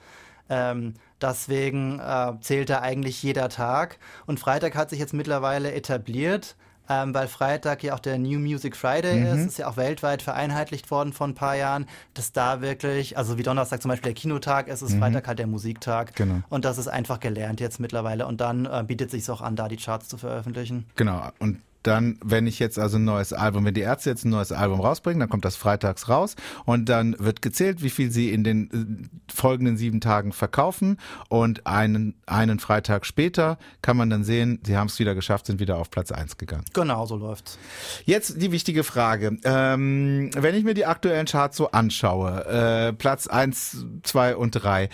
Ähm, 0.48 0.94
deswegen 1.20 2.00
äh, 2.00 2.32
zählt 2.40 2.70
da 2.70 2.80
eigentlich 2.80 3.22
jeder 3.22 3.48
Tag. 3.48 3.98
Und 4.26 4.40
Freitag 4.40 4.74
hat 4.74 4.90
sich 4.90 4.98
jetzt 4.98 5.14
mittlerweile 5.14 5.72
etabliert, 5.72 6.56
ähm, 6.88 7.12
weil 7.12 7.28
Freitag 7.28 7.82
ja 7.82 7.94
auch 7.94 7.98
der 8.00 8.18
New 8.18 8.38
Music 8.38 8.74
Friday 8.76 9.22
ist. 9.22 9.46
Ist 9.46 9.58
ja 9.58 9.68
auch 9.68 9.76
weltweit 9.76 10.22
vereinheitlicht 10.22 10.90
worden 10.90 11.12
vor 11.12 11.28
ein 11.28 11.34
paar 11.34 11.54
Jahren, 11.54 11.86
dass 12.14 12.32
da 12.32 12.60
wirklich, 12.60 13.18
also 13.18 13.36
wie 13.36 13.42
Donnerstag 13.42 13.82
zum 13.82 13.90
Beispiel 13.90 14.12
der 14.12 14.20
Kinotag 14.20 14.68
ist, 14.68 14.82
ist 14.82 14.96
Freitag 14.96 15.28
halt 15.28 15.38
der 15.38 15.46
Musiktag. 15.46 16.14
Genau. 16.14 16.42
Und 16.48 16.64
das 16.64 16.78
ist 16.78 16.88
einfach 16.88 17.20
gelernt 17.20 17.60
jetzt 17.60 17.78
mittlerweile. 17.78 18.26
Und 18.26 18.40
dann 18.40 18.64
äh, 18.66 18.84
bietet 18.86 19.10
sich 19.10 19.28
auch 19.30 19.42
an, 19.42 19.56
da 19.56 19.68
die 19.68 19.76
Charts 19.76 20.08
zu 20.08 20.16
veröffentlichen. 20.16 20.86
Genau. 20.96 21.28
Und 21.38 21.60
dann, 21.82 22.18
wenn 22.24 22.46
ich 22.46 22.58
jetzt 22.58 22.78
also 22.78 22.98
ein 22.98 23.04
neues 23.04 23.32
Album, 23.32 23.64
wenn 23.64 23.74
die 23.74 23.80
Ärzte 23.80 24.10
jetzt 24.10 24.24
ein 24.24 24.30
neues 24.30 24.52
Album 24.52 24.80
rausbringen, 24.80 25.20
dann 25.20 25.28
kommt 25.28 25.44
das 25.44 25.56
freitags 25.56 26.08
raus 26.08 26.36
und 26.64 26.88
dann 26.88 27.16
wird 27.18 27.42
gezählt, 27.42 27.82
wie 27.82 27.90
viel 27.90 28.10
sie 28.10 28.32
in 28.32 28.44
den 28.44 29.08
äh, 29.30 29.32
folgenden 29.32 29.76
sieben 29.76 30.00
Tagen 30.00 30.32
verkaufen 30.32 30.98
und 31.28 31.66
einen, 31.66 32.14
einen 32.26 32.58
Freitag 32.58 33.06
später 33.06 33.58
kann 33.82 33.96
man 33.96 34.10
dann 34.10 34.24
sehen, 34.24 34.60
sie 34.64 34.76
haben 34.76 34.88
es 34.88 34.98
wieder 34.98 35.14
geschafft, 35.14 35.46
sind 35.46 35.60
wieder 35.60 35.76
auf 35.76 35.90
Platz 35.90 36.12
eins 36.12 36.36
gegangen. 36.36 36.64
Genau, 36.72 37.06
so 37.06 37.16
läuft's. 37.16 37.58
Jetzt 38.04 38.40
die 38.40 38.52
wichtige 38.52 38.84
Frage. 38.84 39.38
Ähm, 39.44 40.30
wenn 40.34 40.54
ich 40.54 40.64
mir 40.64 40.74
die 40.74 40.86
aktuellen 40.86 41.26
Charts 41.26 41.56
so 41.56 41.70
anschaue, 41.70 42.44
äh, 42.46 42.92
Platz 42.92 43.26
eins, 43.26 43.84
zwei 44.02 44.36
und 44.36 44.52
drei, 44.52 44.88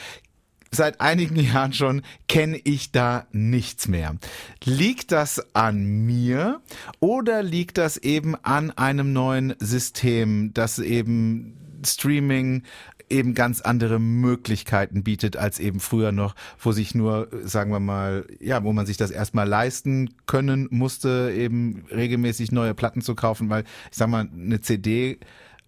seit 0.74 1.00
einigen 1.00 1.36
Jahren 1.36 1.72
schon 1.72 2.02
kenne 2.28 2.60
ich 2.64 2.92
da 2.92 3.26
nichts 3.32 3.88
mehr. 3.88 4.16
Liegt 4.64 5.12
das 5.12 5.54
an 5.54 5.84
mir 5.84 6.60
oder 7.00 7.42
liegt 7.42 7.78
das 7.78 7.96
eben 7.96 8.34
an 8.42 8.70
einem 8.70 9.12
neuen 9.12 9.54
System, 9.58 10.52
das 10.54 10.78
eben 10.78 11.56
Streaming 11.84 12.62
eben 13.10 13.34
ganz 13.34 13.60
andere 13.60 14.00
Möglichkeiten 14.00 15.04
bietet 15.04 15.36
als 15.36 15.58
eben 15.58 15.80
früher 15.80 16.12
noch, 16.12 16.34
wo 16.58 16.72
sich 16.72 16.94
nur, 16.94 17.28
sagen 17.44 17.70
wir 17.70 17.80
mal, 17.80 18.26
ja, 18.40 18.64
wo 18.64 18.72
man 18.72 18.86
sich 18.86 18.96
das 18.96 19.10
erstmal 19.10 19.46
leisten 19.46 20.14
können 20.26 20.68
musste, 20.70 21.32
eben 21.36 21.84
regelmäßig 21.90 22.50
neue 22.52 22.74
Platten 22.74 23.02
zu 23.02 23.14
kaufen, 23.14 23.50
weil 23.50 23.64
ich 23.90 23.96
sag 23.96 24.08
mal, 24.08 24.28
eine 24.32 24.60
CD 24.60 25.18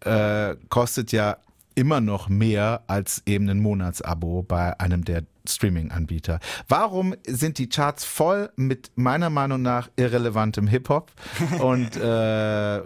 äh, 0.00 0.56
kostet 0.68 1.12
ja 1.12 1.36
immer 1.76 2.00
noch 2.00 2.28
mehr 2.28 2.82
als 2.88 3.22
eben 3.26 3.48
ein 3.48 3.60
Monatsabo 3.60 4.42
bei 4.42 4.78
einem 4.80 5.04
der 5.04 5.22
Streaming-Anbieter. 5.46 6.40
Warum 6.66 7.14
sind 7.24 7.58
die 7.58 7.68
Charts 7.68 8.04
voll 8.04 8.50
mit 8.56 8.90
meiner 8.96 9.30
Meinung 9.30 9.62
nach 9.62 9.88
irrelevantem 9.94 10.66
Hip-Hop 10.66 11.12
und 11.60 11.96
äh, 11.96 12.80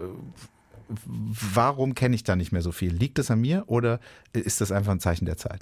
warum 1.15 1.95
kenne 1.95 2.15
ich 2.15 2.23
da 2.23 2.35
nicht 2.35 2.51
mehr 2.51 2.61
so 2.61 2.71
viel? 2.71 2.93
Liegt 2.93 3.17
das 3.17 3.31
an 3.31 3.41
mir 3.41 3.63
oder 3.67 3.99
ist 4.33 4.61
das 4.61 4.71
einfach 4.71 4.91
ein 4.91 4.99
Zeichen 4.99 5.25
der 5.25 5.37
Zeit? 5.37 5.61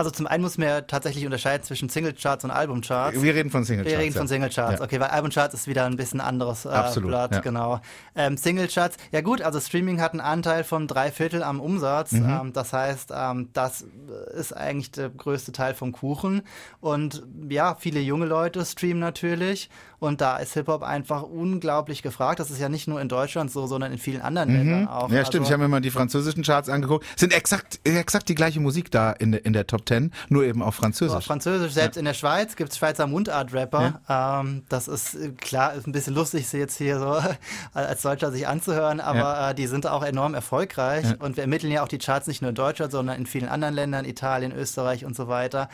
Also 0.00 0.10
zum 0.10 0.26
einen 0.26 0.42
muss 0.42 0.56
man 0.56 0.66
ja 0.66 0.80
tatsächlich 0.80 1.26
unterscheiden 1.26 1.62
zwischen 1.62 1.90
Singlecharts 1.90 2.42
und 2.42 2.50
Albumcharts. 2.50 3.20
Wir 3.20 3.34
reden 3.34 3.50
von 3.50 3.64
Singlecharts. 3.64 3.92
Wir 3.92 4.02
reden 4.02 4.16
von 4.16 4.26
Singlecharts, 4.26 4.78
ja. 4.78 4.82
okay, 4.82 4.98
weil 4.98 5.08
Albumcharts 5.08 5.52
ist 5.52 5.66
wieder 5.66 5.84
ein 5.84 5.96
bisschen 5.96 6.22
anderes 6.22 6.64
äh, 6.64 6.70
Absolut, 6.70 7.10
Blatt, 7.10 7.34
ja. 7.34 7.40
genau. 7.40 7.82
Ähm, 8.16 8.38
Singlecharts, 8.38 8.96
ja 9.12 9.20
gut, 9.20 9.42
also 9.42 9.60
Streaming 9.60 10.00
hat 10.00 10.12
einen 10.12 10.22
Anteil 10.22 10.64
von 10.64 10.86
drei 10.86 11.10
Viertel 11.10 11.42
am 11.42 11.60
Umsatz. 11.60 12.12
Mhm. 12.12 12.30
Ähm, 12.30 12.52
das 12.54 12.72
heißt, 12.72 13.12
ähm, 13.14 13.50
das 13.52 13.84
ist 14.34 14.56
eigentlich 14.56 14.90
der 14.90 15.10
größte 15.10 15.52
Teil 15.52 15.74
vom 15.74 15.92
Kuchen. 15.92 16.44
Und 16.80 17.22
ja, 17.50 17.74
viele 17.74 18.00
junge 18.00 18.24
Leute 18.24 18.64
streamen 18.64 19.00
natürlich. 19.00 19.68
Und 19.98 20.22
da 20.22 20.38
ist 20.38 20.54
Hip-Hop 20.54 20.82
einfach 20.82 21.24
unglaublich 21.24 22.02
gefragt. 22.02 22.40
Das 22.40 22.50
ist 22.50 22.58
ja 22.58 22.70
nicht 22.70 22.88
nur 22.88 23.02
in 23.02 23.10
Deutschland 23.10 23.50
so, 23.50 23.66
sondern 23.66 23.92
in 23.92 23.98
vielen 23.98 24.22
anderen 24.22 24.48
mhm. 24.48 24.56
Ländern 24.56 24.88
auch. 24.88 25.10
Ja, 25.10 25.26
stimmt. 25.26 25.42
Also, 25.42 25.48
ich 25.48 25.52
habe 25.52 25.64
mir 25.64 25.68
mal 25.68 25.82
die 25.82 25.90
französischen 25.90 26.42
Charts 26.42 26.70
angeguckt. 26.70 27.04
Sind 27.16 27.34
exakt, 27.34 27.80
exakt 27.84 28.30
die 28.30 28.34
gleiche 28.34 28.60
Musik 28.60 28.90
da 28.90 29.12
in, 29.12 29.34
in 29.34 29.52
der 29.52 29.66
Top 29.66 29.84
Ten, 29.90 30.12
nur 30.28 30.44
eben 30.44 30.62
auf 30.62 30.76
Französisch. 30.76 31.16
Auf 31.16 31.24
Französisch. 31.24 31.72
Selbst 31.72 31.96
ja. 31.96 32.00
in 32.00 32.04
der 32.04 32.14
Schweiz 32.14 32.54
gibt 32.54 32.70
es 32.70 32.78
Schweizer 32.78 33.08
Mundart-Rapper. 33.08 34.00
Ja. 34.08 34.40
Ähm, 34.40 34.62
das 34.68 34.86
ist 34.86 35.16
klar, 35.38 35.74
ist 35.74 35.88
ein 35.88 35.92
bisschen 35.92 36.14
lustig, 36.14 36.48
sie 36.48 36.58
jetzt 36.58 36.78
hier 36.78 37.00
so 37.00 37.20
als 37.74 38.02
Deutscher 38.02 38.30
sich 38.30 38.46
anzuhören, 38.46 39.00
aber 39.00 39.18
ja. 39.18 39.50
äh, 39.50 39.54
die 39.54 39.66
sind 39.66 39.88
auch 39.88 40.04
enorm 40.04 40.34
erfolgreich. 40.34 41.06
Und 41.18 41.36
wir 41.36 41.42
ermitteln 41.42 41.72
ja 41.72 41.82
auch 41.82 41.88
die 41.88 41.98
Charts 41.98 42.28
nicht 42.28 42.40
nur 42.40 42.50
in 42.50 42.54
Deutschland, 42.54 42.92
sondern 42.92 43.18
in 43.18 43.26
vielen 43.26 43.48
anderen 43.48 43.74
Ländern, 43.74 44.04
Italien, 44.04 44.52
Österreich 44.52 45.04
und 45.04 45.16
so 45.16 45.26
weiter. 45.26 45.68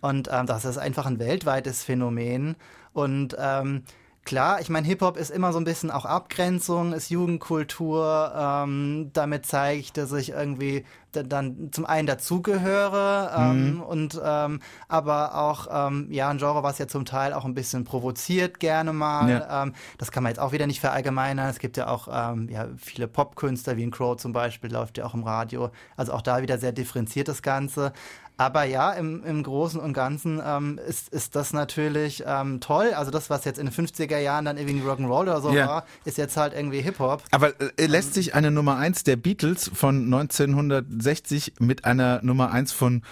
Und 0.00 0.28
ähm, 0.32 0.46
das 0.46 0.64
ist 0.64 0.78
einfach 0.78 1.06
ein 1.06 1.20
weltweites 1.20 1.84
Phänomen. 1.84 2.56
Und 2.92 3.36
ähm, 3.38 3.82
Klar, 4.24 4.60
ich 4.60 4.68
meine, 4.68 4.86
Hip-Hop 4.86 5.16
ist 5.16 5.30
immer 5.30 5.52
so 5.52 5.58
ein 5.58 5.64
bisschen 5.64 5.90
auch 5.90 6.04
Abgrenzung, 6.04 6.92
ist 6.92 7.10
Jugendkultur. 7.10 8.32
Ähm, 8.36 9.10
damit 9.12 9.46
zeige 9.46 9.80
ich, 9.80 9.92
dass 9.92 10.12
ich 10.12 10.30
irgendwie 10.30 10.84
dann 11.12 11.70
zum 11.72 11.86
einen 11.86 12.06
dazugehöre 12.06 13.34
ähm, 13.36 13.74
mhm. 13.74 13.80
und 13.80 14.20
ähm, 14.22 14.60
aber 14.88 15.34
auch 15.34 15.66
ähm, 15.88 16.06
ja 16.10 16.28
ein 16.28 16.38
Genre, 16.38 16.62
was 16.62 16.78
ja 16.78 16.86
zum 16.86 17.04
Teil 17.04 17.32
auch 17.32 17.44
ein 17.44 17.54
bisschen 17.54 17.84
provoziert 17.84 18.60
gerne 18.60 18.92
mal. 18.92 19.28
Ja. 19.28 19.62
Ähm, 19.64 19.74
das 19.98 20.12
kann 20.12 20.22
man 20.22 20.30
jetzt 20.30 20.38
auch 20.38 20.52
wieder 20.52 20.66
nicht 20.66 20.80
verallgemeinern. 20.80 21.48
Es 21.48 21.58
gibt 21.58 21.76
ja 21.76 21.88
auch 21.88 22.08
ähm, 22.12 22.48
ja, 22.48 22.68
viele 22.76 23.08
Popkünstler 23.08 23.76
wie 23.76 23.84
ein 23.84 23.90
Crow 23.90 24.16
zum 24.16 24.32
Beispiel, 24.32 24.70
läuft 24.70 24.98
ja 24.98 25.04
auch 25.06 25.14
im 25.14 25.24
Radio. 25.24 25.70
Also 25.96 26.12
auch 26.12 26.22
da 26.22 26.42
wieder 26.42 26.58
sehr 26.58 26.72
differenziert 26.72 27.26
das 27.26 27.42
Ganze. 27.42 27.92
Aber 28.40 28.64
ja, 28.64 28.92
im, 28.92 29.22
im 29.22 29.42
Großen 29.42 29.78
und 29.78 29.92
Ganzen 29.92 30.40
ähm, 30.42 30.80
ist, 30.88 31.10
ist 31.10 31.36
das 31.36 31.52
natürlich 31.52 32.24
ähm, 32.26 32.58
toll. 32.60 32.94
Also 32.94 33.10
das, 33.10 33.28
was 33.28 33.44
jetzt 33.44 33.58
in 33.58 33.66
den 33.66 33.74
50er 33.74 34.16
Jahren 34.16 34.46
dann 34.46 34.56
irgendwie 34.56 34.80
Rock'n'Roll 34.80 35.24
oder 35.24 35.42
so 35.42 35.52
yeah. 35.52 35.68
war, 35.68 35.86
ist 36.06 36.16
jetzt 36.16 36.38
halt 36.38 36.54
irgendwie 36.54 36.80
Hip-Hop. 36.80 37.22
Aber 37.32 37.52
äh, 37.60 37.84
lässt 37.84 38.14
sich 38.14 38.34
eine 38.34 38.50
Nummer 38.50 38.78
1 38.78 39.04
der 39.04 39.16
Beatles 39.16 39.70
von 39.74 40.04
1960 40.06 41.56
mit 41.58 41.84
einer 41.84 42.20
Nummer 42.22 42.50
1 42.50 42.72
von 42.72 43.02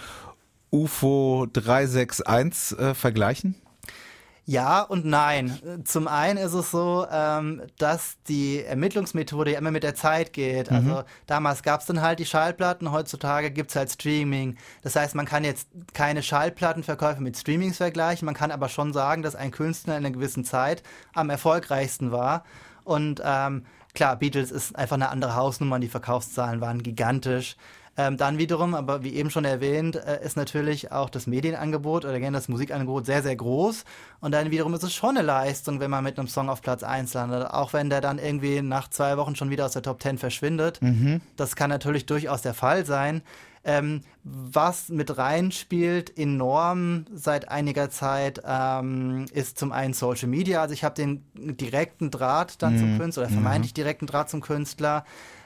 UFO 0.71 1.45
361 1.53 2.79
äh, 2.79 2.95
vergleichen? 2.95 3.53
Ja 4.49 4.81
und 4.81 5.05
nein. 5.05 5.83
Zum 5.85 6.07
einen 6.07 6.39
ist 6.39 6.53
es 6.53 6.71
so, 6.71 7.05
ähm, 7.11 7.61
dass 7.77 8.17
die 8.27 8.63
Ermittlungsmethode 8.63 9.51
ja 9.51 9.59
immer 9.59 9.69
mit 9.69 9.83
der 9.83 9.93
Zeit 9.93 10.33
geht. 10.33 10.71
Mhm. 10.71 10.77
Also 10.77 11.03
damals 11.27 11.61
gab 11.61 11.81
es 11.81 11.85
dann 11.85 12.01
halt 12.01 12.17
die 12.17 12.25
Schallplatten, 12.25 12.91
heutzutage 12.91 13.51
gibt 13.51 13.69
es 13.69 13.75
halt 13.75 13.91
Streaming. 13.91 14.57
Das 14.81 14.95
heißt, 14.95 15.13
man 15.13 15.27
kann 15.27 15.43
jetzt 15.43 15.67
keine 15.93 16.23
Schallplattenverkäufe 16.23 17.21
mit 17.21 17.37
Streamings 17.37 17.77
vergleichen, 17.77 18.25
man 18.25 18.33
kann 18.33 18.49
aber 18.49 18.69
schon 18.69 18.91
sagen, 18.91 19.21
dass 19.21 19.35
ein 19.35 19.51
Künstler 19.51 19.95
in 19.95 20.03
einer 20.03 20.15
gewissen 20.15 20.43
Zeit 20.43 20.81
am 21.13 21.29
erfolgreichsten 21.29 22.11
war. 22.11 22.43
Und 22.83 23.21
ähm, 23.23 23.67
klar, 23.93 24.15
Beatles 24.15 24.49
ist 24.49 24.75
einfach 24.75 24.95
eine 24.95 25.09
andere 25.09 25.35
Hausnummer, 25.35 25.77
die 25.77 25.89
Verkaufszahlen 25.89 26.59
waren 26.59 26.81
gigantisch. 26.81 27.55
Ähm, 27.99 28.15
dann 28.15 28.37
wiederum, 28.37 28.75
aber 28.75 29.03
wie 29.03 29.13
eben 29.13 29.29
schon 29.29 29.43
erwähnt, 29.43 29.97
äh, 29.97 30.23
ist 30.23 30.37
natürlich 30.37 30.89
auch 30.89 31.09
das 31.09 31.27
Medienangebot 31.27 32.05
oder 32.05 32.17
gerne 32.17 32.37
das 32.37 32.47
Musikangebot 32.47 33.05
sehr, 33.05 33.21
sehr 33.21 33.35
groß. 33.35 33.83
Und 34.21 34.31
dann 34.31 34.51
wiederum 34.51 34.73
ist 34.73 34.83
es 34.83 34.93
schon 34.93 35.17
eine 35.17 35.21
Leistung, 35.21 35.81
wenn 35.81 35.91
man 35.91 36.05
mit 36.05 36.17
einem 36.17 36.29
Song 36.29 36.47
auf 36.47 36.61
Platz 36.61 36.81
1 36.81 37.13
landet. 37.13 37.51
Auch 37.51 37.73
wenn 37.73 37.89
der 37.89 37.99
dann 37.99 38.17
irgendwie 38.17 38.61
nach 38.61 38.89
zwei 38.89 39.17
Wochen 39.17 39.35
schon 39.35 39.49
wieder 39.49 39.65
aus 39.65 39.73
der 39.73 39.81
Top 39.81 40.01
10 40.01 40.17
verschwindet. 40.17 40.81
Mhm. 40.81 41.19
Das 41.35 41.57
kann 41.57 41.69
natürlich 41.69 42.05
durchaus 42.05 42.41
der 42.41 42.53
Fall 42.53 42.85
sein. 42.85 43.21
Ähm, 43.65 43.99
was 44.23 44.87
mit 44.87 45.17
reinspielt 45.17 46.17
enorm 46.17 47.03
seit 47.13 47.49
einiger 47.49 47.89
Zeit 47.89 48.41
ähm, 48.47 49.25
ist 49.33 49.59
zum 49.59 49.73
einen 49.73 49.93
Social 49.93 50.29
Media. 50.29 50.61
Also 50.61 50.73
ich 50.73 50.85
habe 50.85 50.95
den 50.95 51.25
direkten 51.35 52.11
Draht 52.11 52.61
dann 52.61 52.75
mhm. 52.75 52.79
zum 52.79 52.97
Künstler 52.97 53.23
oder 53.23 53.31
vermeintlich 53.33 53.73
mhm. 53.73 53.75
direkten 53.75 54.07
Draht 54.07 54.29
zum 54.29 54.39
Künstler 54.39 55.03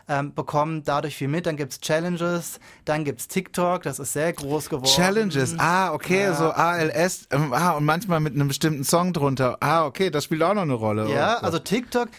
ähm, 0.08 0.34
bekommen 0.34 0.84
dadurch 0.84 1.16
viel 1.16 1.28
mit. 1.28 1.46
Dann 1.46 1.58
gibt 1.58 1.74
es 1.74 1.80
Challenges, 1.80 2.60
dann 2.86 3.04
gibt 3.06 3.22
es 3.22 3.28
TikTok, 3.28 3.84
das 3.84 4.00
ist 4.00 4.14
sehr 4.14 4.34
groß 4.34 4.70
geworden. 4.70 4.92
Challenges, 4.94 5.56
ah, 5.58 5.94
okay, 5.94 6.24
ja. 6.24 6.34
so 6.34 6.52
ALS, 6.52 7.28
ähm, 7.32 7.54
ah, 7.54 7.72
und 7.72 7.86
manchmal 7.86 8.20
mit 8.20 8.34
einem 8.34 8.48
bestimmten 8.48 8.84
Song 8.84 9.14
drunter. 9.14 9.58
Ah, 9.62 9.86
okay, 9.86 10.10
das 10.10 10.26
spielt 10.26 10.44
auch 10.44 10.54
noch 10.54 10.64
eine 10.64 10.74
Rolle. 10.74 11.10
Ja, 11.10 11.38
also 11.38 11.60
TikTok, 11.60 12.10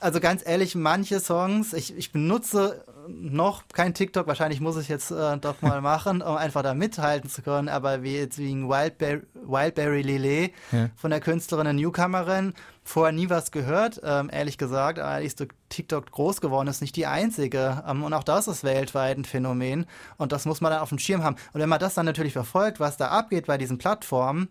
also 0.00 0.20
ganz 0.20 0.42
ehrlich, 0.46 0.74
manche 0.74 1.20
Songs, 1.20 1.72
ich, 1.72 1.96
ich 1.96 2.12
benutze 2.12 2.84
noch 3.08 3.64
kein 3.72 3.94
TikTok, 3.94 4.26
wahrscheinlich 4.26 4.60
muss 4.60 4.76
ich 4.76 4.88
jetzt 4.88 5.10
äh, 5.10 5.38
doch 5.38 5.62
mal 5.62 5.80
machen, 5.80 6.22
um 6.22 6.36
einfach 6.36 6.62
da 6.62 6.74
mithalten 6.74 7.30
zu 7.30 7.42
können, 7.42 7.68
aber 7.68 8.02
wie 8.02 8.16
jetzt 8.16 8.38
wegen 8.38 8.68
Wildberry, 8.68 9.22
Wildberry 9.34 10.02
Lillet 10.02 10.52
ja. 10.72 10.90
von 10.96 11.10
der 11.10 11.20
Künstlerin 11.20 11.76
Newcomerin, 11.76 12.54
vorher 12.84 13.12
nie 13.12 13.28
was 13.28 13.50
gehört, 13.50 14.00
ähm, 14.04 14.30
ehrlich 14.32 14.58
gesagt, 14.58 14.98
aber 14.98 15.20
die 15.20 15.26
ist 15.26 15.40
durch 15.40 15.50
TikTok 15.68 16.10
groß 16.10 16.40
geworden, 16.40 16.68
ist 16.68 16.80
nicht 16.80 16.96
die 16.96 17.06
einzige. 17.06 17.82
Ähm, 17.86 18.04
und 18.04 18.12
auch 18.12 18.24
das 18.24 18.48
ist 18.48 18.64
weltweit 18.64 19.18
ein 19.18 19.24
Phänomen 19.24 19.86
und 20.16 20.32
das 20.32 20.46
muss 20.46 20.60
man 20.60 20.72
dann 20.72 20.80
auf 20.80 20.90
dem 20.90 20.98
Schirm 20.98 21.22
haben. 21.22 21.36
Und 21.52 21.60
wenn 21.60 21.68
man 21.68 21.80
das 21.80 21.94
dann 21.94 22.06
natürlich 22.06 22.32
verfolgt, 22.32 22.80
was 22.80 22.96
da 22.96 23.08
abgeht 23.08 23.46
bei 23.46 23.58
diesen 23.58 23.78
Plattformen, 23.78 24.48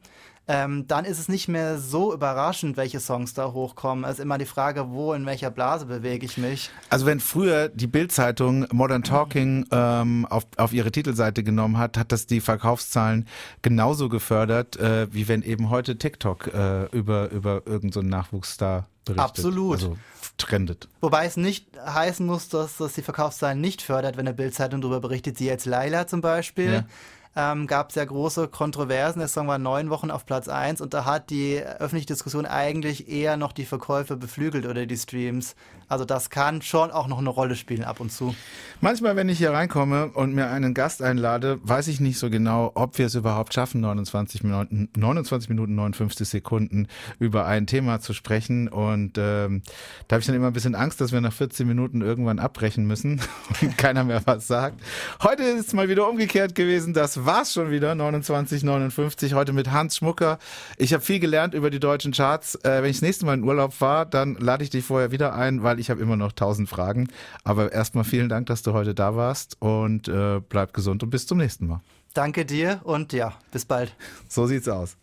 ähm, 0.47 0.87
dann 0.87 1.05
ist 1.05 1.17
es 1.17 1.27
nicht 1.27 1.47
mehr 1.47 1.79
so 1.79 2.13
überraschend, 2.13 2.77
welche 2.77 2.99
Songs 2.99 3.33
da 3.33 3.51
hochkommen. 3.51 4.05
Es 4.05 4.13
ist 4.13 4.19
immer 4.19 4.37
die 4.37 4.45
Frage, 4.45 4.91
wo, 4.91 5.13
in 5.13 5.25
welcher 5.25 5.49
Blase 5.49 5.85
bewege 5.87 6.25
ich 6.25 6.37
mich. 6.37 6.69
Also 6.89 7.05
wenn 7.05 7.19
früher 7.19 7.69
die 7.69 7.87
Bildzeitung 7.87 8.67
Modern 8.71 9.03
Talking 9.03 9.65
ähm, 9.71 10.25
auf, 10.29 10.45
auf 10.57 10.71
ihre 10.71 10.91
Titelseite 10.91 11.43
genommen 11.43 11.77
hat, 11.77 11.97
hat 11.97 12.11
das 12.11 12.27
die 12.27 12.41
Verkaufszahlen 12.41 13.27
genauso 13.63 14.07
gefördert, 14.07 14.77
äh, 14.77 15.07
wie 15.11 15.27
wenn 15.27 15.41
eben 15.41 15.69
heute 15.71 15.97
TikTok 15.97 16.53
äh, 16.53 16.85
über, 16.95 17.31
über 17.31 17.63
irgendeinen 17.65 17.91
so 17.91 18.01
Nachwuchsstar 18.01 18.87
berichtet. 19.03 19.25
Absolut. 19.25 19.73
Also 19.75 19.97
trendet. 20.37 20.89
Wobei 20.99 21.25
es 21.25 21.37
nicht 21.37 21.67
heißen 21.79 22.25
muss, 22.25 22.49
dass 22.49 22.77
das 22.77 22.93
die 22.93 23.01
Verkaufszahlen 23.01 23.61
nicht 23.61 23.81
fördert, 23.81 24.17
wenn 24.17 24.27
eine 24.27 24.35
Bildzeitung 24.35 24.81
darüber 24.81 24.99
berichtet, 24.99 25.37
sie 25.37 25.45
jetzt 25.45 25.65
Laila 25.65 26.07
zum 26.07 26.21
Beispiel. 26.21 26.73
Ja 26.73 26.85
ähm, 27.35 27.67
gab 27.67 27.89
es 27.89 27.95
ja 27.95 28.05
große 28.05 28.47
Kontroversen. 28.47 29.19
Der 29.19 29.27
Song 29.27 29.47
war 29.47 29.57
neun 29.57 29.89
Wochen 29.89 30.11
auf 30.11 30.25
Platz 30.25 30.47
eins 30.47 30.79
und 30.81 30.93
da 30.93 31.05
hat 31.05 31.29
die 31.29 31.59
öffentliche 31.59 32.07
Diskussion 32.07 32.45
eigentlich 32.45 33.09
eher 33.09 33.35
noch 33.35 33.51
die 33.51 33.65
Verkäufe 33.65 34.15
beflügelt 34.15 34.65
oder 34.65 34.85
die 34.85 34.97
Streams. 34.97 35.55
Also 35.87 36.05
das 36.05 36.29
kann 36.29 36.61
schon 36.61 36.91
auch 36.91 37.07
noch 37.07 37.19
eine 37.19 37.29
Rolle 37.29 37.55
spielen 37.55 37.83
ab 37.83 37.99
und 37.99 38.11
zu. 38.11 38.33
Manchmal, 38.81 39.15
wenn 39.15 39.29
ich 39.29 39.37
hier 39.37 39.51
reinkomme 39.51 40.07
und 40.13 40.33
mir 40.33 40.49
einen 40.49 40.73
Gast 40.73 41.01
einlade, 41.01 41.59
weiß 41.63 41.87
ich 41.89 41.99
nicht 41.99 42.17
so 42.17 42.29
genau, 42.29 42.71
ob 42.73 42.97
wir 42.97 43.05
es 43.05 43.15
überhaupt 43.15 43.53
schaffen, 43.53 43.81
29 43.81 44.43
Minuten, 44.43 44.89
29 44.95 45.49
Minuten 45.49 45.75
59 45.75 46.27
Sekunden 46.27 46.87
über 47.19 47.45
ein 47.45 47.67
Thema 47.67 47.99
zu 47.99 48.13
sprechen. 48.13 48.67
Und 48.67 49.17
ähm, 49.17 49.61
da 50.07 50.15
habe 50.15 50.21
ich 50.21 50.25
dann 50.25 50.35
immer 50.35 50.47
ein 50.47 50.53
bisschen 50.53 50.75
Angst, 50.75 51.01
dass 51.01 51.11
wir 51.11 51.21
nach 51.21 51.33
14 51.33 51.67
Minuten 51.67 52.01
irgendwann 52.01 52.39
abbrechen 52.39 52.85
müssen 52.85 53.21
und 53.61 53.77
keiner 53.77 54.03
mehr 54.03 54.21
was 54.25 54.47
sagt. 54.47 54.81
Heute 55.21 55.43
ist 55.43 55.67
es 55.67 55.73
mal 55.73 55.89
wieder 55.89 56.09
umgekehrt 56.09 56.55
gewesen. 56.55 56.93
Das 56.93 57.24
war's 57.25 57.53
schon 57.53 57.71
wieder, 57.71 57.95
29, 57.95 58.63
59. 58.63 59.33
Heute 59.33 59.53
mit 59.53 59.71
Hans 59.71 59.97
Schmucker. 59.97 60.39
Ich 60.77 60.93
habe 60.93 61.03
viel 61.03 61.19
gelernt 61.19 61.53
über 61.53 61.69
die 61.69 61.79
deutschen 61.79 62.11
Charts. 62.11 62.55
Äh, 62.63 62.81
wenn 62.83 62.89
ich 62.89 62.97
das 62.97 63.01
nächste 63.01 63.25
Mal 63.25 63.35
in 63.35 63.43
Urlaub 63.43 63.73
fahre, 63.73 64.05
dann 64.07 64.35
lade 64.35 64.63
ich 64.63 64.69
dich 64.69 64.85
vorher 64.85 65.11
wieder 65.11 65.33
ein, 65.33 65.63
weil 65.63 65.79
ich 65.79 65.89
habe 65.89 66.01
immer 66.01 66.15
noch 66.15 66.31
tausend 66.31 66.69
Fragen. 66.69 67.07
Aber 67.43 67.71
erstmal 67.71 68.03
vielen 68.03 68.29
Dank, 68.29 68.47
dass 68.47 68.61
du 68.61 68.73
heute 68.73 68.93
da 68.93 69.15
warst 69.15 69.57
und 69.59 70.07
äh, 70.07 70.39
bleib 70.47 70.73
gesund 70.73 71.03
und 71.03 71.09
bis 71.09 71.27
zum 71.27 71.37
nächsten 71.37 71.67
Mal. 71.67 71.81
Danke 72.13 72.45
dir 72.45 72.79
und 72.83 73.11
ja, 73.11 73.33
bis 73.51 73.65
bald. 73.65 73.93
So 74.29 74.47
sieht's 74.47 74.69
aus. 74.69 74.95